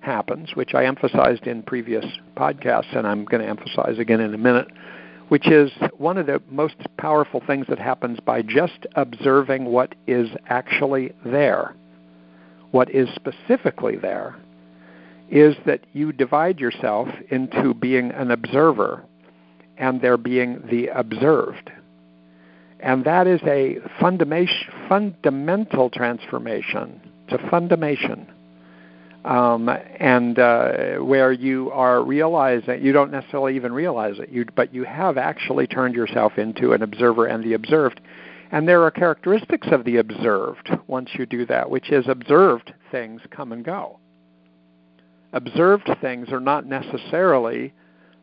[0.00, 4.38] happens, which I emphasized in previous podcasts, and I'm going to emphasize again in a
[4.38, 4.68] minute,
[5.30, 10.28] which is one of the most powerful things that happens by just observing what is
[10.48, 11.72] actually there.
[12.72, 14.34] What is specifically there
[15.30, 19.04] is that you divide yourself into being an observer
[19.78, 21.70] and there being the observed.
[22.80, 27.00] And that is a fundamental transformation.
[27.28, 28.26] It's a fundamation.
[29.24, 34.72] Um, and uh, where you are realizing, you don't necessarily even realize it, you, but
[34.72, 38.00] you have actually turned yourself into an observer and the observed.
[38.50, 43.20] And there are characteristics of the observed once you do that, which is observed things
[43.30, 43.98] come and go.
[45.32, 47.72] Observed things are not necessarily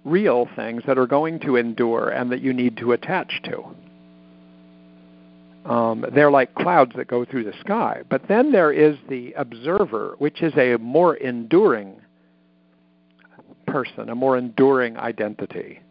[0.03, 3.63] real things that are going to endure and that you need to attach to.
[5.67, 8.01] Um, they're like clouds that go through the sky.
[8.09, 12.01] But then there is the observer, which is a more enduring
[13.65, 15.81] person, a more enduring identity.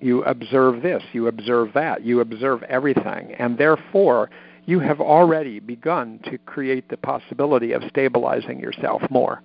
[0.00, 4.30] You observe this, you observe that, you observe everything, and therefore
[4.66, 9.42] you have already begun to create the possibility of stabilizing yourself more.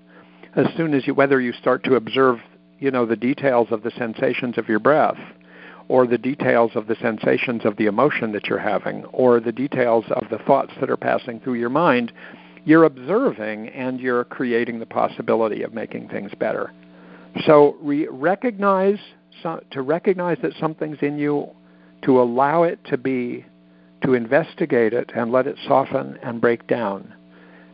[0.56, 2.40] As soon as you, whether you start to observe
[2.80, 5.18] you know the details of the sensations of your breath
[5.88, 10.06] or the details of the sensations of the emotion that you're having or the details
[10.12, 12.12] of the thoughts that are passing through your mind
[12.66, 16.74] you're observing and you're creating the possibility of making things better.
[17.46, 19.00] So re- recognize
[19.72, 21.48] to recognize that something's in you
[22.04, 23.46] to allow it to be
[24.04, 27.14] to investigate it and let it soften and break down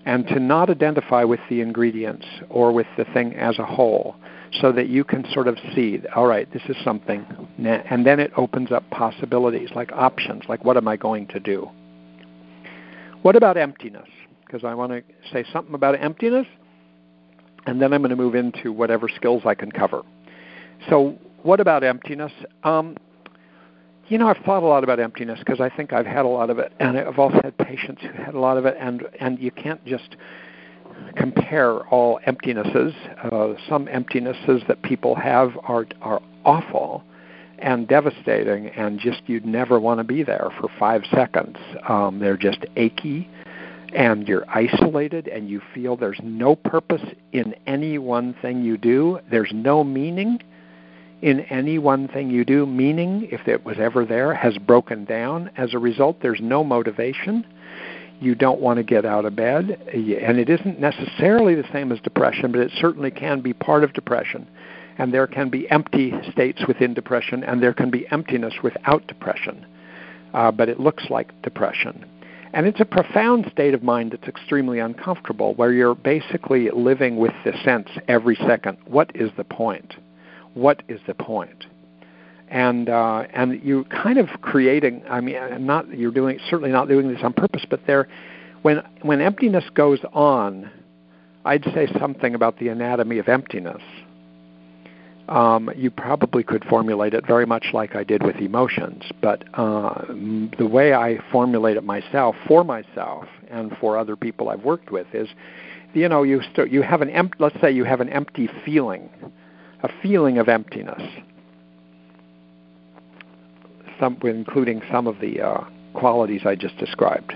[0.05, 4.15] and to not identify with the ingredients or with the thing as a whole
[4.59, 7.25] so that you can sort of see, all right, this is something.
[7.57, 11.69] And then it opens up possibilities, like options, like what am I going to do?
[13.21, 14.09] What about emptiness?
[14.45, 16.47] Because I want to say something about emptiness,
[17.65, 20.01] and then I'm going to move into whatever skills I can cover.
[20.89, 22.31] So, what about emptiness?
[22.63, 22.97] Um,
[24.07, 26.49] you know, I've thought a lot about emptiness because I think I've had a lot
[26.49, 29.39] of it, and I've also had patients who had a lot of it, and and
[29.39, 30.17] you can't just
[31.15, 32.93] compare all emptinesses.
[33.23, 37.03] Uh, some emptinesses that people have are are awful
[37.59, 41.57] and devastating, and just you'd never want to be there for five seconds.
[41.87, 43.29] Um, they're just achy,
[43.95, 49.19] and you're isolated, and you feel there's no purpose in any one thing you do.
[49.29, 50.39] There's no meaning
[51.21, 52.65] in any one thing you do.
[52.65, 55.51] Meaning, if it was ever there, has broken down.
[55.55, 57.45] As a result, there's no motivation
[58.21, 59.81] you don't want to get out of bed.
[59.93, 63.93] And it isn't necessarily the same as depression, but it certainly can be part of
[63.93, 64.47] depression.
[64.97, 69.65] And there can be empty states within depression, and there can be emptiness without depression.
[70.33, 72.05] Uh, but it looks like depression.
[72.53, 77.33] And it's a profound state of mind that's extremely uncomfortable, where you're basically living with
[77.43, 79.95] the sense every second what is the point?
[80.53, 81.65] what is the point?
[82.51, 85.03] And uh, and you kind of creating.
[85.09, 88.09] I mean, not you're doing certainly not doing this on purpose, but there,
[88.61, 90.69] when when emptiness goes on,
[91.45, 93.81] I'd say something about the anatomy of emptiness.
[95.29, 100.03] Um, you probably could formulate it very much like I did with emotions, but uh,
[100.57, 105.07] the way I formulate it myself for myself and for other people I've worked with
[105.13, 105.29] is,
[105.93, 109.09] you know, you st- you have an em- let's say you have an empty feeling,
[109.83, 111.01] a feeling of emptiness,
[114.01, 117.33] some including some of the uh, qualities I just described.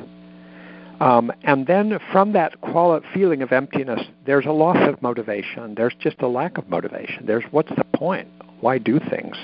[0.99, 5.75] Um, and then from that quali- feeling of emptiness, there's a loss of motivation.
[5.75, 7.25] There's just a lack of motivation.
[7.25, 8.27] There's what's the point?
[8.61, 9.35] Why do things?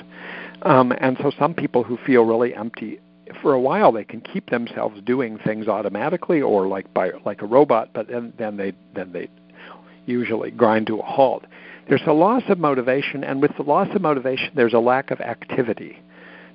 [0.61, 2.99] Um, and so some people who feel really empty
[3.41, 7.45] for a while they can keep themselves doing things automatically or like by like a
[7.45, 9.29] robot, but then, then they then they
[10.05, 11.45] usually grind to a halt.
[11.89, 15.19] There's a loss of motivation, and with the loss of motivation, there's a lack of
[15.19, 15.97] activity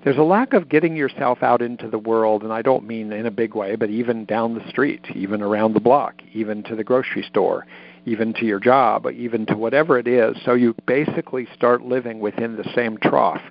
[0.07, 3.26] there's a lack of getting yourself out into the world, and I don't mean in
[3.26, 6.84] a big way, but even down the street, even around the block, even to the
[6.84, 7.66] grocery store,
[8.04, 10.36] even to your job, even to whatever it is.
[10.44, 13.42] So you basically start living within the same trough.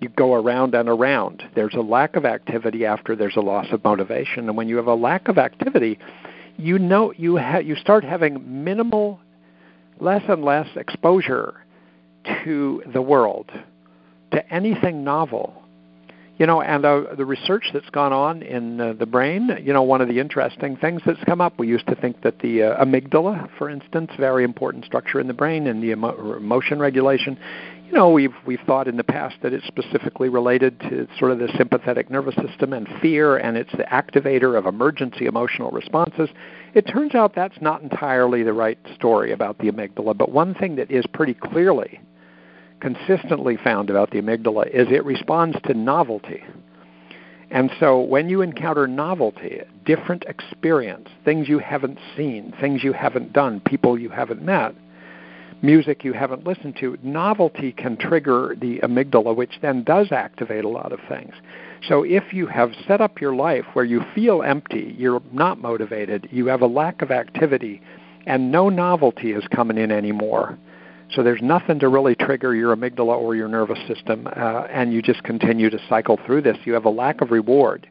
[0.00, 1.42] You go around and around.
[1.56, 4.86] There's a lack of activity after there's a loss of motivation, and when you have
[4.86, 5.98] a lack of activity,
[6.56, 9.18] you know you ha- you start having minimal,
[9.98, 11.64] less and less exposure
[12.44, 13.50] to the world,
[14.30, 15.64] to anything novel
[16.38, 19.82] you know, and uh, the research that's gone on in uh, the brain, you know,
[19.82, 22.84] one of the interesting things that's come up, we used to think that the uh,
[22.84, 27.38] amygdala, for instance, very important structure in the brain and the emo- emotion regulation,
[27.86, 31.38] you know, we've we've thought in the past that it's specifically related to sort of
[31.38, 36.28] the sympathetic nervous system and fear, and it's the activator of emergency emotional responses.
[36.74, 40.76] It turns out that's not entirely the right story about the amygdala, but one thing
[40.76, 42.00] that is pretty clearly
[42.80, 46.42] consistently found about the amygdala is it responds to novelty.
[47.50, 53.32] And so when you encounter novelty, different experience, things you haven't seen, things you haven't
[53.32, 54.74] done, people you haven't met,
[55.62, 60.68] music you haven't listened to, novelty can trigger the amygdala, which then does activate a
[60.68, 61.34] lot of things.
[61.88, 66.28] So if you have set up your life where you feel empty, you're not motivated,
[66.30, 67.80] you have a lack of activity,
[68.26, 70.58] and no novelty is coming in anymore,
[71.14, 75.02] so there's nothing to really trigger your amygdala or your nervous system, uh, and you
[75.02, 76.56] just continue to cycle through this.
[76.64, 77.88] You have a lack of reward.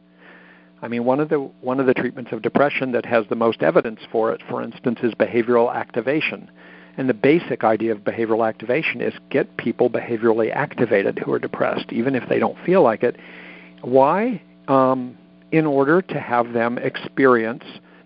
[0.82, 3.62] I mean, one of the one of the treatments of depression that has the most
[3.62, 6.50] evidence for it, for instance, is behavioral activation.
[6.98, 11.92] And the basic idea of behavioral activation is get people behaviorally activated who are depressed,
[11.92, 13.16] even if they don't feel like it.
[13.82, 14.42] Why?
[14.68, 15.16] Um,
[15.52, 17.64] in order to have them experience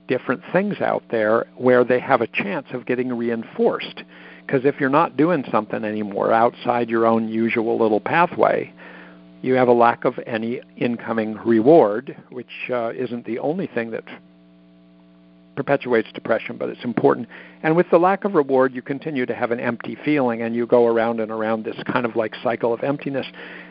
[0.09, 4.03] different things out there where they have a chance of getting reinforced.
[4.51, 8.73] Because if you're not doing something anymore outside your own usual little pathway,
[9.43, 14.03] you have a lack of any incoming reward, which uh, isn't the only thing that
[15.55, 17.29] perpetuates depression, but it's important.
[17.63, 20.67] And with the lack of reward, you continue to have an empty feeling, and you
[20.67, 23.27] go around and around this kind of like cycle of emptiness,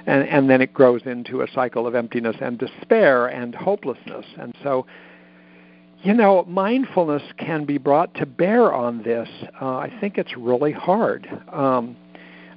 [0.06, 4.26] and, and then it grows into a cycle of emptiness and despair and hopelessness.
[4.40, 4.86] And so
[6.04, 9.28] you know, mindfulness can be brought to bear on this.
[9.62, 11.28] Uh, I think it's really hard.
[11.52, 11.98] Um,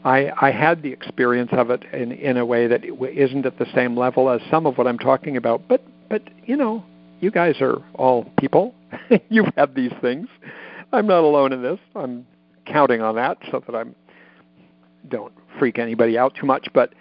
[0.05, 3.67] I, I had the experience of it in, in a way that isn't at the
[3.75, 5.63] same level as some of what I'm talking about.
[5.69, 6.85] But, but you know,
[7.21, 8.75] you guys are all people.
[9.29, 10.29] You've had these things.
[10.93, 11.79] I'm not alone in this.
[11.95, 12.27] I'm
[12.67, 13.95] counting on that so that I'm
[15.09, 16.69] don't freak anybody out too much.
[16.73, 16.95] But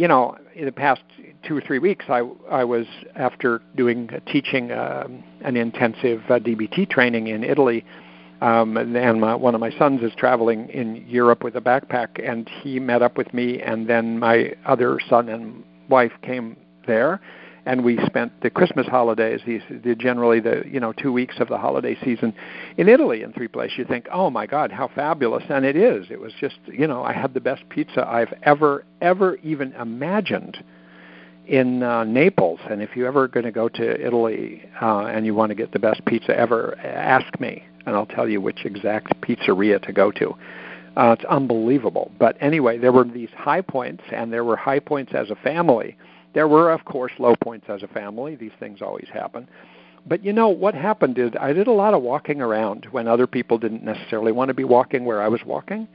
[0.00, 1.02] you know, in the past
[1.46, 2.86] two or three weeks, I, I was
[3.16, 7.84] after doing uh, teaching um, an intensive uh, DBT training in Italy,
[8.40, 12.18] um, and, and my, one of my sons is traveling in Europe with a backpack,
[12.26, 17.20] and he met up with me, and then my other son and wife came there,
[17.70, 19.62] and we spent the Christmas holidays, these
[19.96, 22.34] generally the you know two weeks of the holiday season,
[22.76, 23.78] in Italy in three places.
[23.78, 25.44] You think, oh my God, how fabulous!
[25.48, 26.06] And it is.
[26.10, 30.56] It was just you know I had the best pizza I've ever ever even imagined
[31.46, 32.58] in uh, Naples.
[32.68, 35.70] And if you're ever going to go to Italy uh, and you want to get
[35.70, 40.10] the best pizza ever, ask me, and I'll tell you which exact pizzeria to go
[40.10, 40.34] to.
[40.96, 42.10] Uh, it's unbelievable.
[42.18, 45.96] But anyway, there were these high points, and there were high points as a family
[46.34, 48.36] there were, of course, low points as a family.
[48.36, 49.48] These things always happen.
[50.06, 53.26] But you know, what happened is I did a lot of walking around when other
[53.26, 55.86] people didn't necessarily want to be walking where I was walking.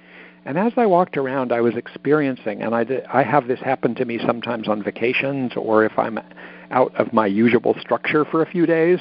[0.45, 3.95] And as I walked around, I was experiencing, and I, did, I have this happen
[3.95, 6.19] to me sometimes on vacations or if I'm
[6.69, 8.99] out of my usual structure for a few days.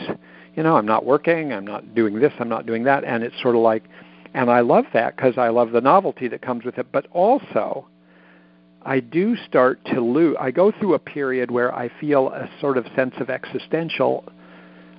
[0.55, 3.41] You know, I'm not working, I'm not doing this, I'm not doing that, and it's
[3.43, 3.85] sort of like,
[4.32, 7.87] and I love that because I love the novelty that comes with it, but also
[8.85, 10.37] I do start to lose.
[10.39, 14.24] I go through a period where I feel a sort of sense of existential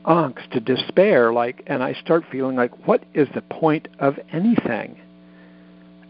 [0.06, 5.00] angst, to despair, like, and I start feeling like, what is the point of anything?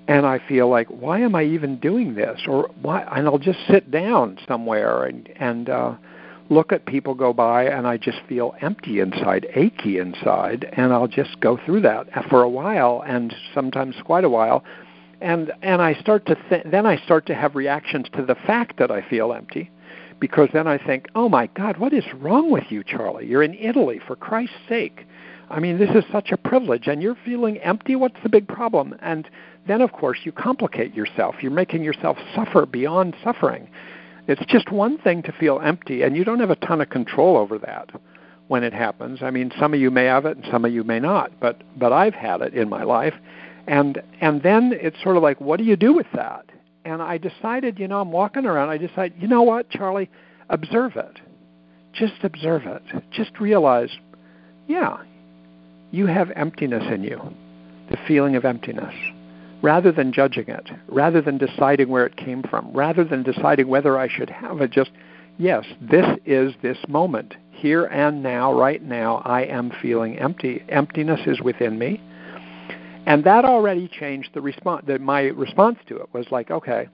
[0.08, 2.42] And I feel like, why am I even doing this?
[2.48, 3.02] Or why?
[3.02, 5.96] And I'll just sit down somewhere and and uh,
[6.50, 11.08] look at people go by, and I just feel empty inside, achy inside, and I'll
[11.08, 14.64] just go through that for a while, and sometimes quite a while
[15.22, 18.78] and and I start to th- then I start to have reactions to the fact
[18.78, 19.72] that I feel empty,
[20.20, 23.28] because then I think, oh my God, what is wrong with you, Charlie?
[23.28, 25.06] You're in Italy for Christ's sake.
[25.50, 27.96] I mean, this is such a privilege, and you're feeling empty.
[27.96, 28.96] What's the big problem?
[29.02, 29.30] And
[29.68, 31.36] then, of course, you complicate yourself.
[31.42, 33.70] You're making yourself suffer beyond suffering.
[34.28, 37.38] It's just one thing to feel empty, and you don't have a ton of control
[37.38, 37.92] over that
[38.48, 39.20] when it happens.
[39.22, 41.40] I mean, some of you may have it, and some of you may not.
[41.40, 43.14] But but I've had it in my life,
[43.68, 46.46] and and then it's sort of like, what do you do with that?
[46.86, 48.70] And I decided, you know, I'm walking around.
[48.70, 50.10] I decided, you know what, Charlie,
[50.50, 51.20] observe it.
[51.94, 52.84] Just observe it.
[53.12, 53.90] Just realize,
[54.68, 54.98] yeah,
[55.92, 57.20] you have emptiness in you,
[57.90, 58.94] the feeling of emptiness.
[59.62, 63.98] Rather than judging it, rather than deciding where it came from, rather than deciding whether
[63.98, 64.92] I should have it, just,
[65.40, 67.34] yes, this is this moment.
[67.50, 70.64] Here and now, right now, I am feeling empty.
[70.70, 72.00] Emptiness is within me
[73.06, 74.84] and that already changed the response.
[74.88, 76.88] The, my response to it was like, okay,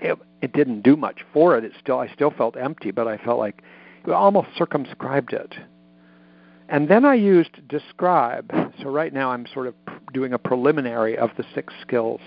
[0.00, 1.64] it, it didn't do much for it.
[1.64, 3.62] It still, I still felt empty, but I felt like
[4.04, 5.54] it almost circumscribed it.
[6.68, 8.50] And then I used describe.
[8.82, 9.74] So right now I'm sort of
[10.12, 12.20] doing a preliminary of the six skills.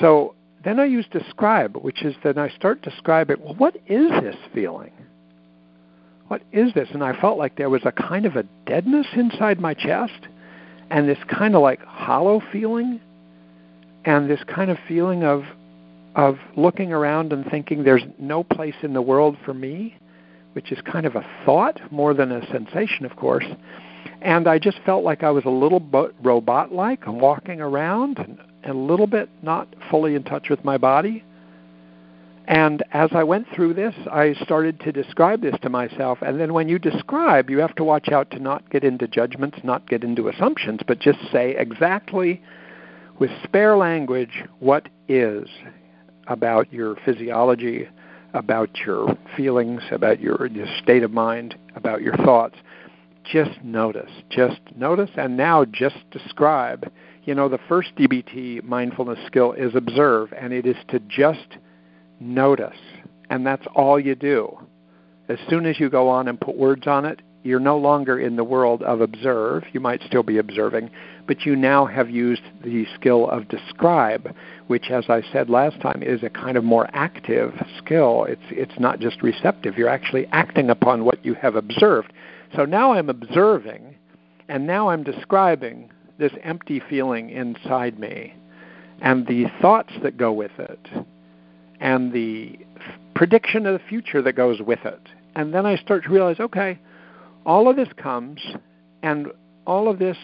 [0.00, 4.36] So then I use describe, which is then I start describing, well, what is this
[4.54, 4.92] feeling?
[6.28, 6.88] What is this?
[6.92, 10.28] And I felt like there was a kind of a deadness inside my chest
[10.94, 13.00] and this kind of like hollow feeling
[14.04, 15.42] and this kind of feeling of
[16.14, 19.98] of looking around and thinking there's no place in the world for me,
[20.52, 23.44] which is kind of a thought more than a sensation, of course.
[24.22, 25.80] And I just felt like I was a little
[26.22, 31.24] robot like, walking around and a little bit not fully in touch with my body.
[32.46, 36.18] And as I went through this, I started to describe this to myself.
[36.20, 39.58] And then when you describe, you have to watch out to not get into judgments,
[39.64, 42.42] not get into assumptions, but just say exactly
[43.18, 45.48] with spare language what is
[46.26, 47.88] about your physiology,
[48.34, 52.56] about your feelings, about your, your state of mind, about your thoughts.
[53.24, 54.10] Just notice.
[54.28, 56.90] Just notice and now just describe.
[57.24, 61.56] You know, the first DBT mindfulness skill is observe, and it is to just
[62.20, 62.78] notice.
[63.30, 64.58] And that's all you do.
[65.28, 68.36] As soon as you go on and put words on it, you're no longer in
[68.36, 69.64] the world of observe.
[69.72, 70.90] You might still be observing,
[71.26, 74.34] but you now have used the skill of describe,
[74.66, 78.24] which, as I said last time, is a kind of more active skill.
[78.24, 82.14] It's, it's not just receptive, you're actually acting upon what you have observed.
[82.56, 83.94] So now I'm observing,
[84.48, 88.34] and now I'm describing this empty feeling inside me
[89.02, 90.88] and the thoughts that go with it
[91.80, 92.58] and the
[93.14, 95.00] prediction of the future that goes with it.
[95.34, 96.78] And then I start to realize, okay,
[97.44, 98.40] all of this comes
[99.02, 99.28] and
[99.66, 100.16] all of this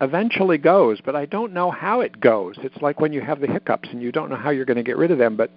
[0.00, 2.56] eventually goes, but I don't know how it goes.
[2.58, 4.82] It's like when you have the hiccups and you don't know how you're going to
[4.82, 5.50] get rid of them, but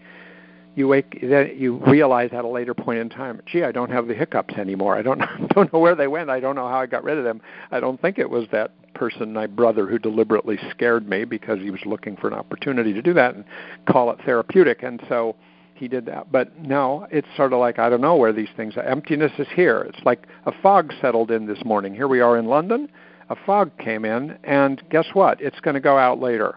[0.80, 4.07] you wake then you realize at a later point in time, gee, I don't have
[4.07, 4.97] the hiccups anymore.
[4.97, 6.30] I don't don't know where they went.
[6.30, 7.41] I don't know how I got rid of them.
[7.69, 11.69] I don't think it was that person, my brother, who deliberately scared me because he
[11.69, 13.43] was looking for an opportunity to do that and
[13.88, 14.82] call it therapeutic.
[14.82, 15.36] And so
[15.75, 16.32] he did that.
[16.32, 18.84] But no, it's sort of like I don't know where these things are.
[18.84, 19.86] Emptiness is here.
[19.89, 21.93] It's like a fog settled in this morning.
[21.93, 22.89] Here we are in London.
[23.30, 25.39] A fog came in, and guess what?
[25.39, 26.55] It's going to go out later.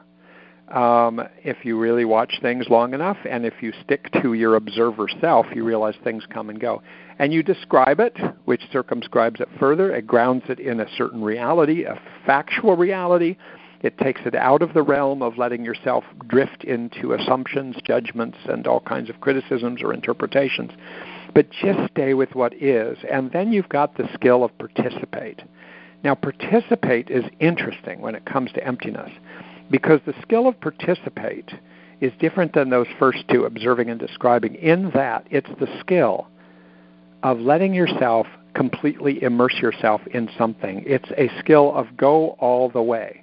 [0.68, 5.06] Um, if you really watch things long enough, and if you stick to your observer
[5.20, 6.82] self, you realize things come and go.
[7.18, 9.94] And you describe it, which circumscribes it further.
[9.94, 13.36] It grounds it in a certain reality, a factual reality
[13.82, 18.66] it takes it out of the realm of letting yourself drift into assumptions, judgments, and
[18.66, 20.70] all kinds of criticisms or interpretations.
[21.34, 22.96] But just stay with what is.
[23.10, 25.42] And then you've got the skill of participate.
[26.04, 29.10] Now, participate is interesting when it comes to emptiness
[29.72, 31.50] because the skill of participate
[32.00, 36.28] is different than those first two, observing and describing, in that it's the skill
[37.24, 40.84] of letting yourself completely immerse yourself in something.
[40.86, 43.22] It's a skill of go all the way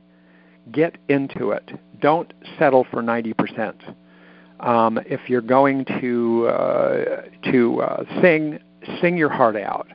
[0.71, 1.69] get into it.
[1.99, 3.73] Don't settle for 90%.
[4.59, 7.21] Um, if you're going to uh,
[7.51, 8.59] to uh, sing,
[9.01, 9.87] sing your heart out.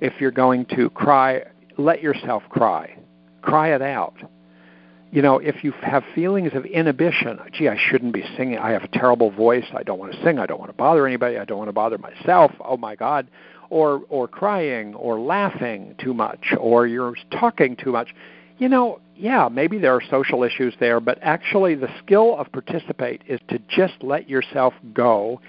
[0.00, 1.42] If you're going to cry,
[1.76, 2.96] let yourself cry.
[3.42, 4.14] Cry it out.
[5.12, 8.58] You know, if you have feelings of inhibition, gee, I shouldn't be singing.
[8.58, 9.64] I have a terrible voice.
[9.74, 10.38] I don't want to sing.
[10.38, 11.36] I don't want to bother anybody.
[11.36, 12.52] I don't want to bother myself.
[12.60, 13.26] Oh my God.
[13.70, 18.14] Or or crying or laughing too much or you're talking too much.
[18.58, 23.22] You know, yeah, maybe there are social issues there, but actually the skill of participate
[23.26, 25.40] is to just let yourself go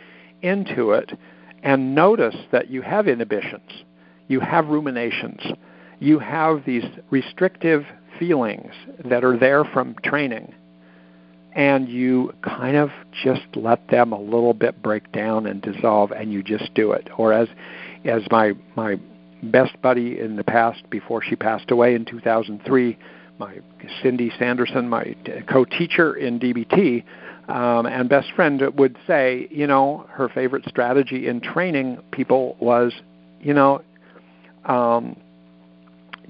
[0.42, 1.12] into it
[1.64, 3.84] and notice that you have inhibitions,
[4.28, 5.42] you have ruminations,
[6.02, 7.86] you have these restrictive
[8.20, 8.74] feelings
[9.06, 10.54] that are there from training
[11.54, 12.90] and you kind of
[13.24, 17.08] just let them a little bit break down and dissolve and you just do it.
[17.18, 17.48] Or as
[18.04, 19.00] as my my
[19.44, 22.98] best buddy in the past before she passed away in 2003
[23.40, 23.60] my
[24.04, 25.16] Cindy Sanderson my
[25.48, 27.04] co-teacher in DBT
[27.50, 32.94] um, and best friend would say you know her favorite strategy in training people was
[33.40, 33.82] you know
[34.66, 35.16] um,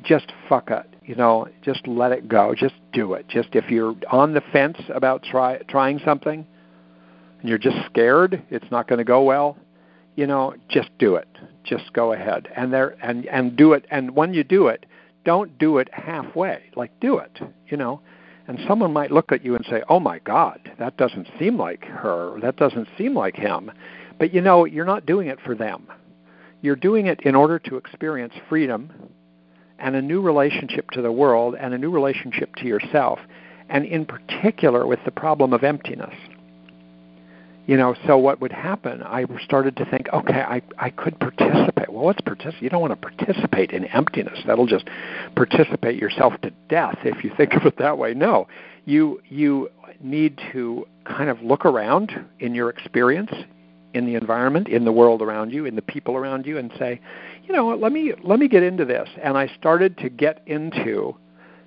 [0.03, 2.53] just fuck it you know, just let it go.
[2.55, 3.27] Just do it.
[3.27, 6.45] Just if you're on the fence about try, trying something
[7.41, 9.57] and you're just scared it's not going to go well,
[10.15, 11.27] you know, just do it.
[11.63, 13.85] Just go ahead and there and and do it.
[13.91, 14.85] And when you do it,
[15.25, 16.63] don't do it halfway.
[16.75, 18.01] Like do it, you know.
[18.47, 21.83] And someone might look at you and say, "Oh my God, that doesn't seem like
[21.83, 22.39] her.
[22.41, 23.71] That doesn't seem like him."
[24.17, 25.87] But you know, you're not doing it for them.
[26.61, 28.91] You're doing it in order to experience freedom
[29.81, 33.19] and a new relationship to the world and a new relationship to yourself,
[33.69, 36.15] and in particular with the problem of emptiness.
[37.67, 39.03] You know, so what would happen?
[39.03, 41.89] I started to think, okay, I I could participate.
[41.91, 42.61] Well, what's participate?
[42.63, 44.39] You don't want to participate in emptiness.
[44.45, 44.87] That'll just
[45.35, 48.13] participate yourself to death if you think of it that way.
[48.13, 48.47] No,
[48.85, 49.69] you you
[50.01, 53.31] need to kind of look around in your experience,
[53.93, 56.99] in the environment, in the world around you, in the people around you, and say,
[57.43, 59.09] you know, let me let me get into this.
[59.21, 61.15] And I started to get into,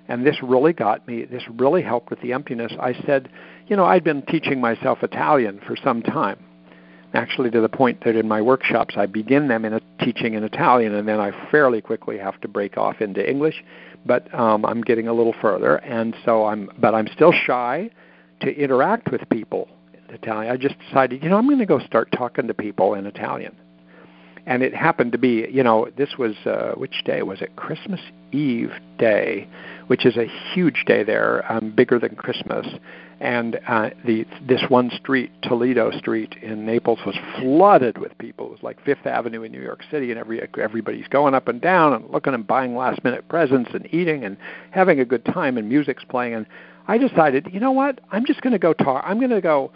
[0.07, 1.25] and this really got me.
[1.25, 2.73] This really helped with the emptiness.
[2.79, 3.29] I said,
[3.67, 6.43] you know, I'd been teaching myself Italian for some time,
[7.13, 10.43] actually to the point that in my workshops I begin them in a teaching in
[10.43, 13.63] Italian, and then I fairly quickly have to break off into English.
[14.05, 16.69] But um, I'm getting a little further, and so I'm.
[16.77, 17.89] But I'm still shy
[18.41, 19.69] to interact with people
[20.09, 20.51] Italian.
[20.51, 23.55] I just decided, you know, I'm going to go start talking to people in Italian
[24.47, 27.55] and it happened to be, you know, this was uh, which day was it?
[27.55, 27.99] Christmas
[28.31, 29.47] Eve day,
[29.87, 32.67] which is a huge day there, um, bigger than Christmas.
[33.19, 38.47] And uh, the this one street, Toledo Street in Naples, was flooded with people.
[38.47, 41.61] It was like Fifth Avenue in New York City, and every everybody's going up and
[41.61, 44.37] down and looking and buying last minute presents and eating and
[44.71, 46.33] having a good time, and music's playing.
[46.33, 46.45] And
[46.87, 48.01] I decided, you know what?
[48.11, 49.03] I'm just going to go talk.
[49.07, 49.71] I'm going to go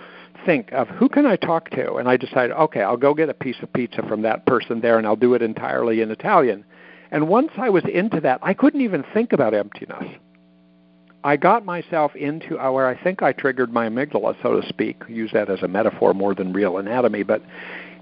[0.45, 3.33] think of who can I talk to, and I decided, okay, I'll go get a
[3.33, 6.65] piece of pizza from that person there, and I'll do it entirely in Italian.
[7.11, 10.05] And once I was into that, I couldn't even think about emptiness.
[11.23, 15.01] I got myself into uh, where I think I triggered my amygdala, so to speak.
[15.09, 17.41] Use that as a metaphor more than real anatomy, but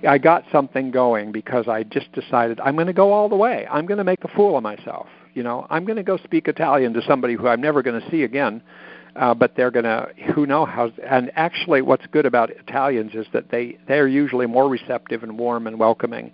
[0.07, 3.65] I got something going because I just decided I'm going to go all the way.
[3.71, 5.07] I'm going to make a fool of myself.
[5.33, 8.11] You know, I'm going to go speak Italian to somebody who I'm never going to
[8.11, 8.61] see again
[9.17, 13.25] uh, but they're going to who know how and actually what's good about Italians is
[13.33, 16.31] that they they're usually more receptive and warm and welcoming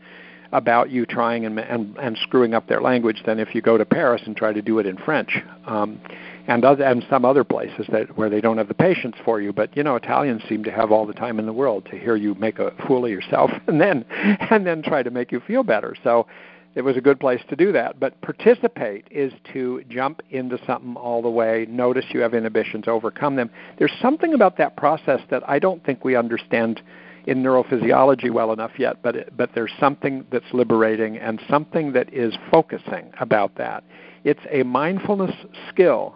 [0.51, 3.85] about you trying and and, and screwing up their language than if you go to
[3.85, 5.41] Paris and try to do it in French.
[5.65, 5.99] Um,
[6.47, 9.53] and other and some other places that where they don't have the patience for you.
[9.53, 12.15] But you know, Italians seem to have all the time in the world to hear
[12.15, 15.63] you make a fool of yourself and then and then try to make you feel
[15.63, 15.95] better.
[16.03, 16.27] So
[16.75, 17.99] it was a good place to do that.
[17.99, 23.35] But participate is to jump into something all the way, notice you have inhibitions, overcome
[23.35, 23.49] them.
[23.77, 26.81] There's something about that process that I don't think we understand
[27.25, 32.13] in neurophysiology well enough yet, but it, but there's something that's liberating and something that
[32.13, 33.83] is focusing about that.
[34.23, 35.33] It's a mindfulness
[35.69, 36.15] skill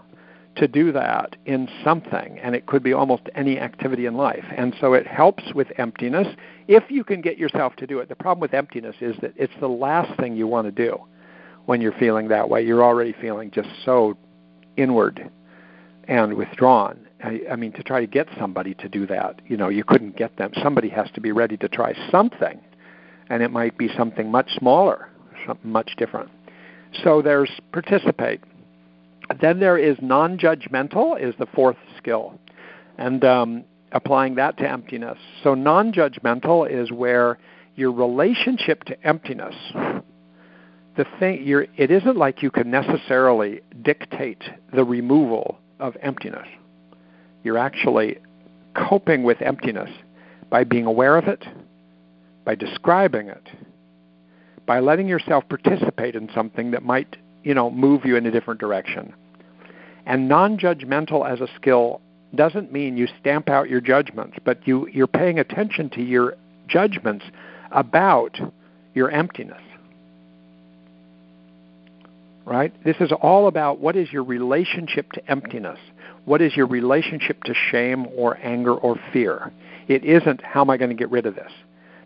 [0.58, 4.46] to do that in something, and it could be almost any activity in life.
[4.56, 6.28] And so it helps with emptiness
[6.68, 8.10] if you can get yourself to do it.
[8.10, 10.98] The problem with emptiness is that it's the last thing you want to do
[11.66, 12.64] when you're feeling that way.
[12.64, 14.18] You're already feeling just so
[14.78, 15.30] inward
[16.08, 17.08] and withdrawn.
[17.24, 20.16] I, I mean, to try to get somebody to do that, you know, you couldn't
[20.16, 20.52] get them.
[20.62, 22.60] Somebody has to be ready to try something,
[23.30, 25.10] and it might be something much smaller,
[25.46, 26.30] something much different.
[27.04, 28.42] So there's participate
[29.42, 32.40] then there is non-judgmental is the fourth skill,
[32.98, 35.18] and um, applying that to emptiness.
[35.44, 37.38] So non-judgmental is where
[37.76, 39.56] your relationship to emptiness,
[40.96, 46.48] the thing you're, it isn't like you can necessarily dictate the removal of emptiness.
[47.44, 48.18] You're actually
[48.74, 49.90] coping with emptiness
[50.50, 51.46] by being aware of it,
[52.46, 53.48] by describing it,
[54.66, 58.60] by letting yourself participate in something that might you know, move you in a different
[58.60, 59.14] direction.
[60.06, 62.02] And non judgmental as a skill
[62.36, 66.36] doesn't mean you stamp out your judgments, but you, you're paying attention to your
[66.68, 67.26] judgments
[67.72, 68.38] about
[68.94, 69.62] your emptiness.
[72.46, 72.74] Right?
[72.86, 75.80] This is all about what is your relationship to emptiness?
[76.24, 79.52] What is your relationship to shame or anger or fear?
[79.88, 81.52] It isn't how am I going to get rid of this?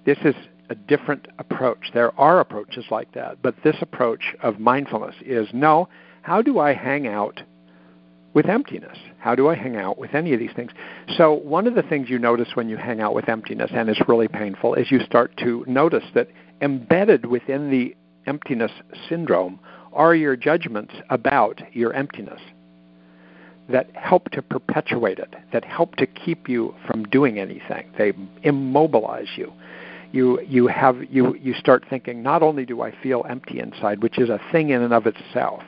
[0.06, 0.36] This is
[0.72, 1.92] a different approach.
[1.94, 5.90] There are approaches like that, but this approach of mindfulness is no,
[6.22, 7.42] how do I hang out
[8.34, 8.98] with emptiness?
[9.20, 10.72] How do I hang out with any of these things?
[11.18, 14.00] So, one of the things you notice when you hang out with emptiness, and it's
[14.08, 16.30] really painful, is you start to notice that
[16.62, 17.94] embedded within the
[18.26, 18.72] emptiness
[19.10, 19.60] syndrome
[19.92, 22.40] are your judgments about your emptiness
[23.68, 27.92] that help to perpetuate it, that help to keep you from doing anything.
[27.98, 28.14] They
[28.44, 29.52] immobilize you
[30.12, 34.20] you you have you you start thinking not only do I feel empty inside, which
[34.20, 35.64] is a thing in and of itself,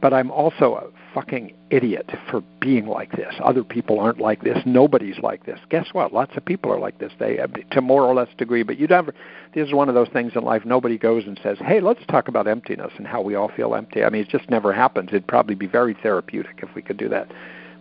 [0.00, 3.34] but I'm also a fucking idiot for being like this.
[3.42, 4.58] Other people aren't like this.
[4.64, 5.58] Nobody's like this.
[5.70, 6.12] Guess what?
[6.12, 7.12] Lots of people are like this.
[7.18, 7.38] They
[7.72, 9.14] to more or less degree, but you never.
[9.54, 10.62] This is one of those things in life.
[10.64, 14.04] Nobody goes and says, "Hey, let's talk about emptiness and how we all feel empty."
[14.04, 15.08] I mean, it just never happens.
[15.08, 17.28] It'd probably be very therapeutic if we could do that.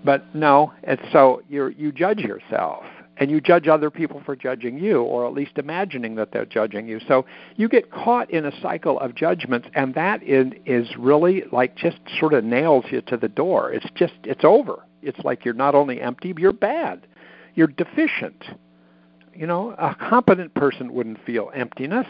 [0.04, 2.84] But no, it's so you you judge yourself
[3.20, 6.88] and you judge other people for judging you, or at least imagining that they're judging
[6.88, 7.00] you.
[7.08, 11.76] So you get caught in a cycle of judgments, and that is, is really like
[11.76, 13.72] just sort of nails you to the door.
[13.72, 14.84] It's just, it's over.
[15.02, 17.08] It's like you're not only empty, you're bad.
[17.56, 18.44] You're deficient.
[19.34, 22.08] You know, a competent person wouldn't feel emptiness.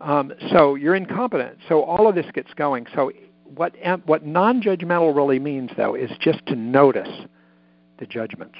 [0.00, 1.58] Um, so you're incompetent.
[1.68, 2.86] So all of this gets going.
[2.94, 3.12] So
[3.54, 3.74] what
[4.06, 7.08] what non-judgmental really means, though, is just to notice
[7.98, 8.58] the judgments.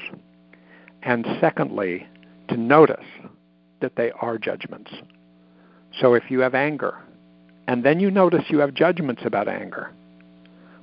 [1.05, 2.07] And secondly,
[2.49, 3.05] to notice
[3.81, 4.91] that they are judgments.
[6.01, 6.97] So if you have anger,
[7.69, 9.91] and then you notice you have judgments about anger,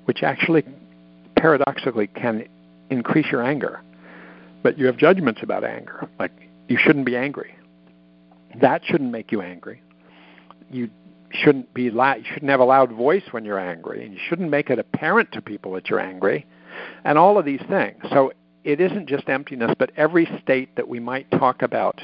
[0.05, 0.63] which actually
[1.35, 2.47] paradoxically can
[2.89, 3.81] increase your anger,
[4.63, 6.31] but you have judgments about anger, like
[6.67, 7.55] you shouldn't be angry.
[8.61, 9.81] That shouldn't make you angry.
[10.69, 10.89] You
[11.31, 14.49] shouldn't be loud, you shouldn't have a loud voice when you're angry, and you shouldn't
[14.49, 16.45] make it apparent to people that you're angry,
[17.03, 17.97] and all of these things.
[18.09, 18.33] So
[18.63, 21.99] it isn't just emptiness, but every state that we might talk about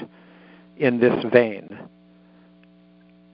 [0.78, 1.78] in this vein,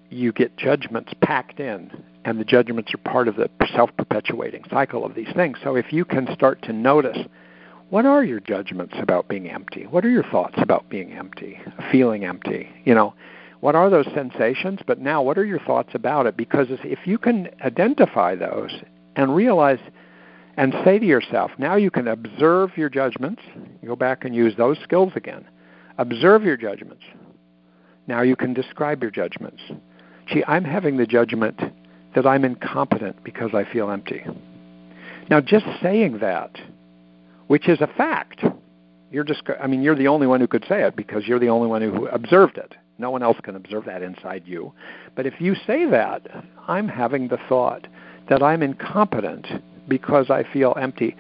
[0.10, 1.92] you get judgments packed in,
[2.26, 5.58] and the judgments are part of the self perpetuating cycle of these things.
[5.64, 7.18] So if you can start to notice
[7.90, 9.86] what are your judgments about being empty?
[9.86, 11.60] What are your thoughts about being empty,
[11.92, 12.70] feeling empty?
[12.86, 13.14] You know,
[13.60, 14.80] what are those sensations?
[14.88, 16.36] But now, what are your thoughts about it?
[16.36, 18.72] Because if you can identify those
[19.16, 19.80] and realize
[20.58, 23.42] and say to yourself, now you can observe your judgments.
[23.86, 25.46] Go back and use those skills again.
[25.98, 27.04] Observe your judgments.
[28.08, 29.62] Now you can describe your judgments.
[30.28, 31.60] Gee, I'm having the judgment
[32.16, 34.24] that I'm incompetent because I feel empty.
[35.30, 36.56] Now, just saying that,
[37.48, 38.44] which is a fact,
[39.12, 41.50] you're just, I mean, you're the only one who could say it because you're the
[41.50, 42.76] only one who observed it.
[42.98, 44.74] No one else can observe that inside you.
[45.16, 46.28] But if you say that,
[46.68, 47.88] I'm having the thought
[48.30, 49.48] that I'm incompetent
[49.88, 51.16] because I feel empty.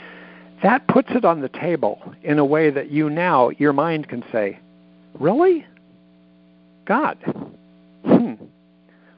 [0.61, 4.23] That puts it on the table in a way that you now, your mind can
[4.31, 4.59] say,
[5.19, 5.65] Really?
[6.85, 7.17] God?
[8.05, 8.33] Hmm.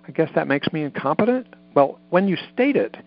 [0.07, 1.47] I guess that makes me incompetent?
[1.73, 2.97] Well, when you state it,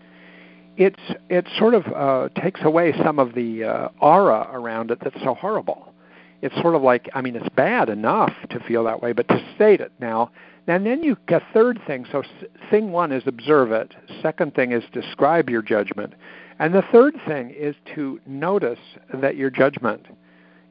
[0.77, 5.21] it's, it sort of uh, takes away some of the uh, aura around it that's
[5.23, 5.93] so horrible.
[6.41, 9.53] It's sort of like, I mean, it's bad enough to feel that way, but to
[9.55, 10.31] state it now,
[10.69, 12.05] and then you a third thing.
[12.11, 12.23] So
[12.69, 13.93] thing one is observe it.
[14.21, 16.13] Second thing is describe your judgment.
[16.59, 18.79] And the third thing is to notice
[19.13, 20.05] that your judgment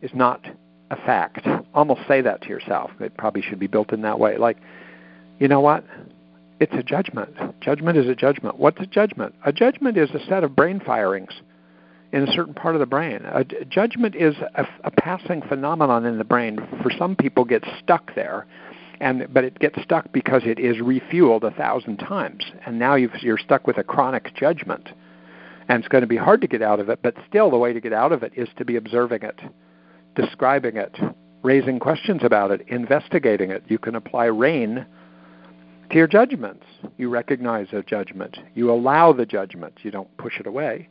[0.02, 0.46] is not
[0.90, 1.46] a fact.
[1.74, 2.90] Almost say that to yourself.
[3.00, 4.36] It probably should be built in that way.
[4.36, 4.58] Like,
[5.38, 5.84] you know what?
[6.60, 7.36] It's a judgment.
[7.60, 8.58] Judgment is a judgment.
[8.58, 9.34] What's a judgment?
[9.44, 11.30] A judgment is a set of brain firings
[12.12, 13.20] in a certain part of the brain.
[13.24, 16.58] A judgment is a, a passing phenomenon in the brain.
[16.82, 18.46] For some people, gets stuck there
[19.00, 23.10] and but it gets stuck because it is refueled a thousand times, and now you
[23.20, 24.88] you're stuck with a chronic judgment,
[25.68, 27.00] and it's going to be hard to get out of it.
[27.02, 29.40] But still, the way to get out of it is to be observing it,
[30.14, 30.96] describing it,
[31.42, 33.62] raising questions about it, investigating it.
[33.68, 34.86] You can apply rain
[35.90, 36.64] to your judgments.
[36.96, 38.36] You recognize a judgment.
[38.54, 39.78] You allow the judgment.
[39.82, 40.88] You don't push it away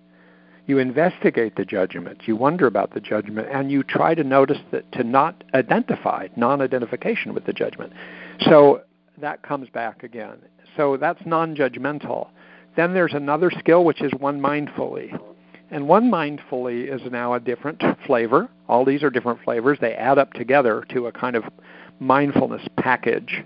[0.68, 4.92] you investigate the judgment, you wonder about the judgment, and you try to notice that
[4.92, 7.94] to not identify, non-identification with the judgment.
[8.42, 8.82] So
[9.20, 10.38] that comes back again.
[10.76, 12.28] So that's non-judgmental.
[12.76, 15.18] Then there's another skill which is one mindfully.
[15.72, 18.48] And one mindfully is now a different flavor.
[18.68, 19.78] All these are different flavors.
[19.82, 21.44] They add up together to a kind of
[22.00, 23.44] mindfulness package.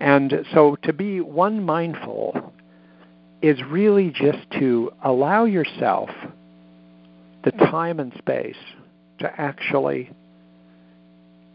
[0.00, 2.52] And so to be one mindful
[3.42, 6.10] is really just to allow yourself
[7.44, 8.56] the time and space
[9.18, 10.10] to actually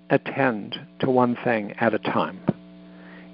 [0.09, 2.39] attend to one thing at a time.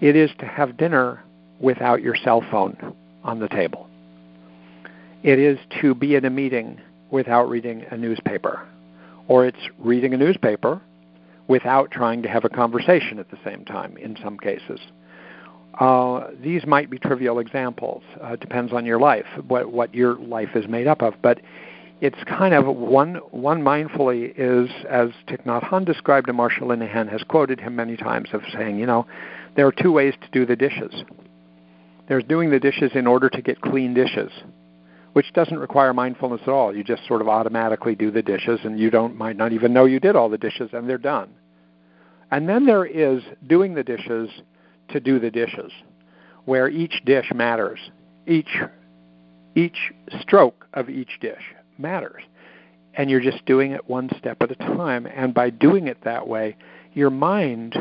[0.01, 1.23] It is to have dinner
[1.59, 3.87] without your cell phone on the table.
[5.23, 6.81] It is to be in a meeting
[7.11, 8.67] without reading a newspaper.
[9.27, 10.81] Or it's reading a newspaper
[11.47, 14.79] without trying to have a conversation at the same time in some cases.
[15.79, 18.03] Uh, these might be trivial examples.
[18.21, 21.15] Uh, depends on your life, what, what your life is made up of.
[21.21, 21.39] But
[22.03, 27.09] it's kind of one one mindfully is as Thich Nhat Hanh described, and Marsha Linehan
[27.09, 29.07] has quoted him many times of saying, you know,
[29.55, 30.93] there are two ways to do the dishes.
[32.09, 34.33] There's doing the dishes in order to get clean dishes,
[35.13, 36.75] which doesn't require mindfulness at all.
[36.75, 39.85] You just sort of automatically do the dishes, and you don't might not even know
[39.85, 41.29] you did all the dishes, and they're done.
[42.31, 44.29] And then there is doing the dishes
[44.89, 45.71] to do the dishes,
[46.43, 47.79] where each dish matters.
[48.27, 48.57] Each
[49.55, 51.43] each stroke of each dish
[51.77, 52.23] matters.
[52.95, 55.07] And you're just doing it one step at a time.
[55.07, 56.55] And by doing it that way,
[56.93, 57.75] your mind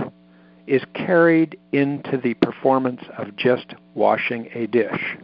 [0.66, 5.16] is carried into the performance of just washing a dish,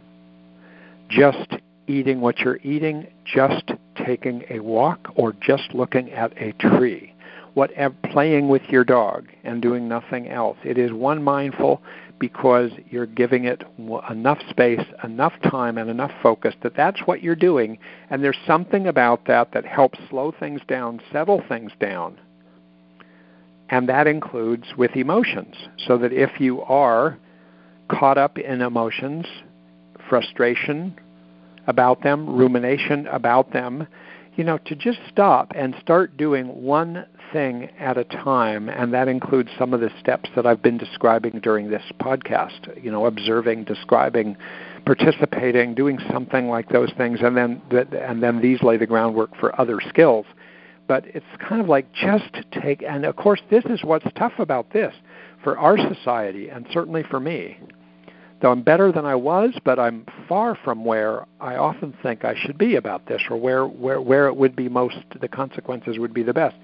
[1.09, 1.55] just
[1.87, 7.13] eating what you're eating, just taking a walk, or just looking at a tree,
[7.55, 10.57] whatever, playing with your dog and doing nothing else.
[10.63, 11.81] It is one mindful
[12.19, 13.63] because you're giving it
[14.09, 17.77] enough space, enough time, and enough focus that that's what you're doing.
[18.09, 22.19] And there's something about that that helps slow things down, settle things down.
[23.69, 25.55] And that includes with emotions.
[25.87, 27.17] So that if you are
[27.89, 29.25] caught up in emotions,
[30.09, 30.99] frustration
[31.67, 33.87] about them, rumination about them,
[34.39, 39.09] you know, to just stop and start doing one thing at a time, and that
[39.09, 42.81] includes some of the steps that I've been describing during this podcast.
[42.81, 44.37] You know, observing, describing,
[44.85, 49.59] participating, doing something like those things, and then and then these lay the groundwork for
[49.59, 50.25] other skills.
[50.87, 52.33] But it's kind of like just
[52.63, 54.95] take, and of course, this is what's tough about this
[55.43, 57.59] for our society, and certainly for me
[58.41, 62.35] though I'm better than I was, but I'm far from where I often think I
[62.35, 66.13] should be about this, or where where where it would be most the consequences would
[66.13, 66.55] be the best.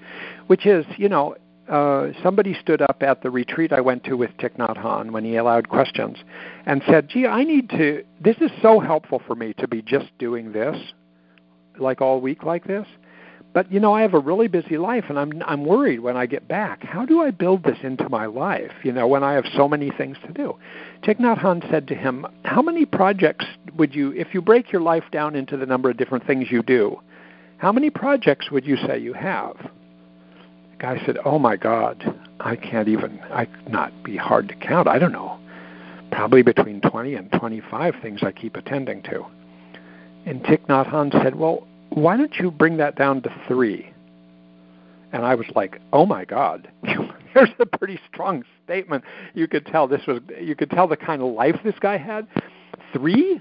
[0.46, 1.36] Which is, you know,
[1.68, 5.24] uh, somebody stood up at the retreat I went to with Thich Nhat Hanh when
[5.24, 6.18] he allowed questions,
[6.64, 8.04] and said, "Gee, I need to.
[8.20, 10.76] This is so helpful for me to be just doing this,
[11.78, 12.86] like all week like this."
[13.56, 16.26] But you know, I have a really busy life, and I'm I'm worried when I
[16.26, 16.82] get back.
[16.82, 18.72] How do I build this into my life?
[18.82, 20.58] You know, when I have so many things to do.
[21.02, 25.04] Thich Nhat said to him, "How many projects would you, if you break your life
[25.10, 27.00] down into the number of different things you do,
[27.56, 31.96] how many projects would you say you have?" The guy said, "Oh my God,
[32.38, 33.20] I can't even.
[33.30, 34.86] I not be hard to count.
[34.86, 35.38] I don't know.
[36.12, 39.24] Probably between 20 and 25 things I keep attending to."
[40.26, 41.66] And Thich Nhat said, "Well."
[41.96, 43.90] Why don't you bring that down to three?
[45.12, 46.70] And I was like, oh my God,
[47.34, 49.02] there's a pretty strong statement.
[49.32, 52.26] You could tell this was, you could tell the kind of life this guy had.
[52.92, 53.40] Three?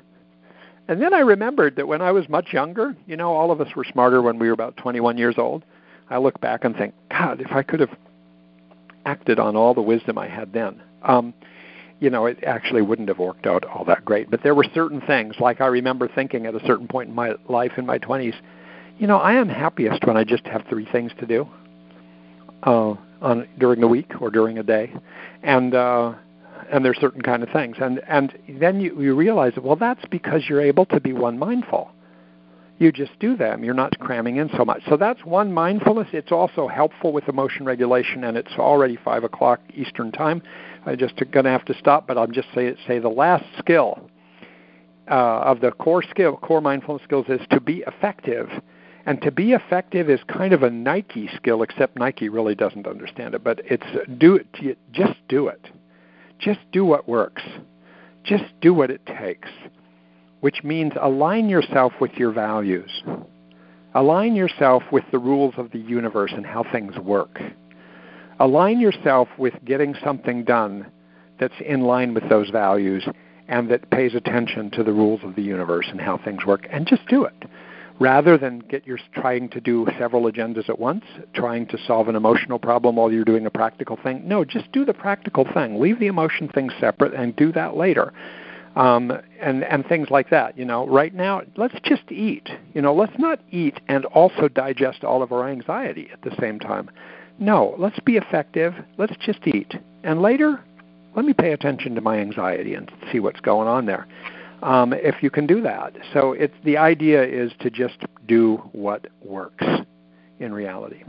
[0.88, 3.76] And then I remembered that when I was much younger, you know, all of us
[3.76, 5.66] were smarter when we were about 21 years old.
[6.10, 7.98] I look back and think, God, if I could have
[9.06, 10.82] acted on all the wisdom I had then.
[11.02, 11.34] Um,
[12.06, 14.30] you know, it actually wouldn't have worked out all that great.
[14.30, 17.34] But there were certain things, like I remember thinking at a certain point in my
[17.50, 18.36] life in my 20s,
[19.00, 21.48] you know, I am happiest when I just have three things to do
[22.62, 22.94] uh,
[23.24, 24.94] on during the week or during a day,
[25.42, 26.14] and uh,
[26.72, 30.44] and there's certain kind of things, and and then you, you realize, well, that's because
[30.48, 31.90] you're able to be one mindful.
[32.78, 33.64] You just do them.
[33.64, 34.82] You're not cramming in so much.
[34.90, 36.10] So that's one mindfulness.
[36.12, 40.42] It's also helpful with emotion regulation, and it's already five o'clock Eastern time.
[40.86, 44.10] I'm just going to have to stop, but I'll just say say the last skill
[45.10, 48.50] uh, of the core skill, core mindfulness skills, is to be effective.
[49.06, 53.36] And to be effective is kind of a Nike skill, except Nike really doesn't understand
[53.36, 53.44] it.
[53.44, 53.86] But it's
[54.18, 54.78] do it.
[54.92, 55.62] Just do it.
[56.40, 57.44] Just do what works.
[58.24, 59.50] Just do what it takes.
[60.46, 62.92] Which means align yourself with your values.
[63.96, 67.40] Align yourself with the rules of the universe and how things work
[68.40, 70.88] align yourself with getting something done
[71.40, 73.06] that's in line with those values
[73.48, 76.88] and that pays attention to the rules of the universe and how things work, and
[76.88, 77.46] just do it.
[78.00, 82.16] Rather than get your trying to do several agendas at once, trying to solve an
[82.16, 84.28] emotional problem while you're doing a practical thing.
[84.28, 85.80] No, just do the practical thing.
[85.80, 88.12] Leave the emotion thing separate and do that later.
[88.76, 89.12] Um,
[89.42, 90.58] and and things like that.
[90.58, 92.50] You know, right now, let's just eat.
[92.74, 96.60] You know, let's not eat and also digest all of our anxiety at the same
[96.60, 96.90] time.
[97.40, 98.74] No, let's be effective.
[98.98, 99.74] Let's just eat.
[100.04, 100.62] And later,
[101.16, 104.08] let me pay attention to my anxiety and see what's going on there.
[104.62, 105.94] Um, if you can do that.
[106.14, 107.98] So it's the idea is to just
[108.28, 109.66] do what works
[110.40, 111.04] in reality.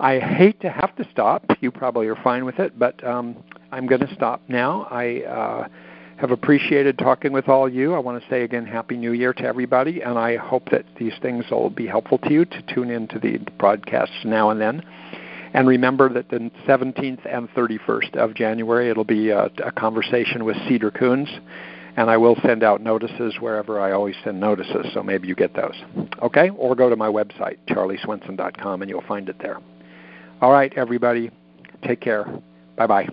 [0.00, 1.44] I hate to have to stop.
[1.60, 3.36] You probably are fine with it, but um,
[3.70, 4.88] I'm going to stop now.
[4.90, 5.68] I uh,
[6.20, 7.94] have appreciated talking with all you.
[7.94, 11.14] I want to say again, Happy New Year to everybody, and I hope that these
[11.22, 14.82] things will be helpful to you to tune into the broadcasts now and then.
[15.54, 20.56] And remember that the 17th and 31st of January, it'll be a, a conversation with
[20.68, 21.28] Cedar Koons
[21.96, 25.54] and I will send out notices wherever I always send notices, so maybe you get
[25.54, 25.74] those.
[26.22, 26.50] Okay?
[26.50, 29.58] Or go to my website, charlieswenson.com, and you'll find it there.
[30.40, 31.30] All right, everybody,
[31.82, 32.24] take care.
[32.76, 33.08] Bye bye.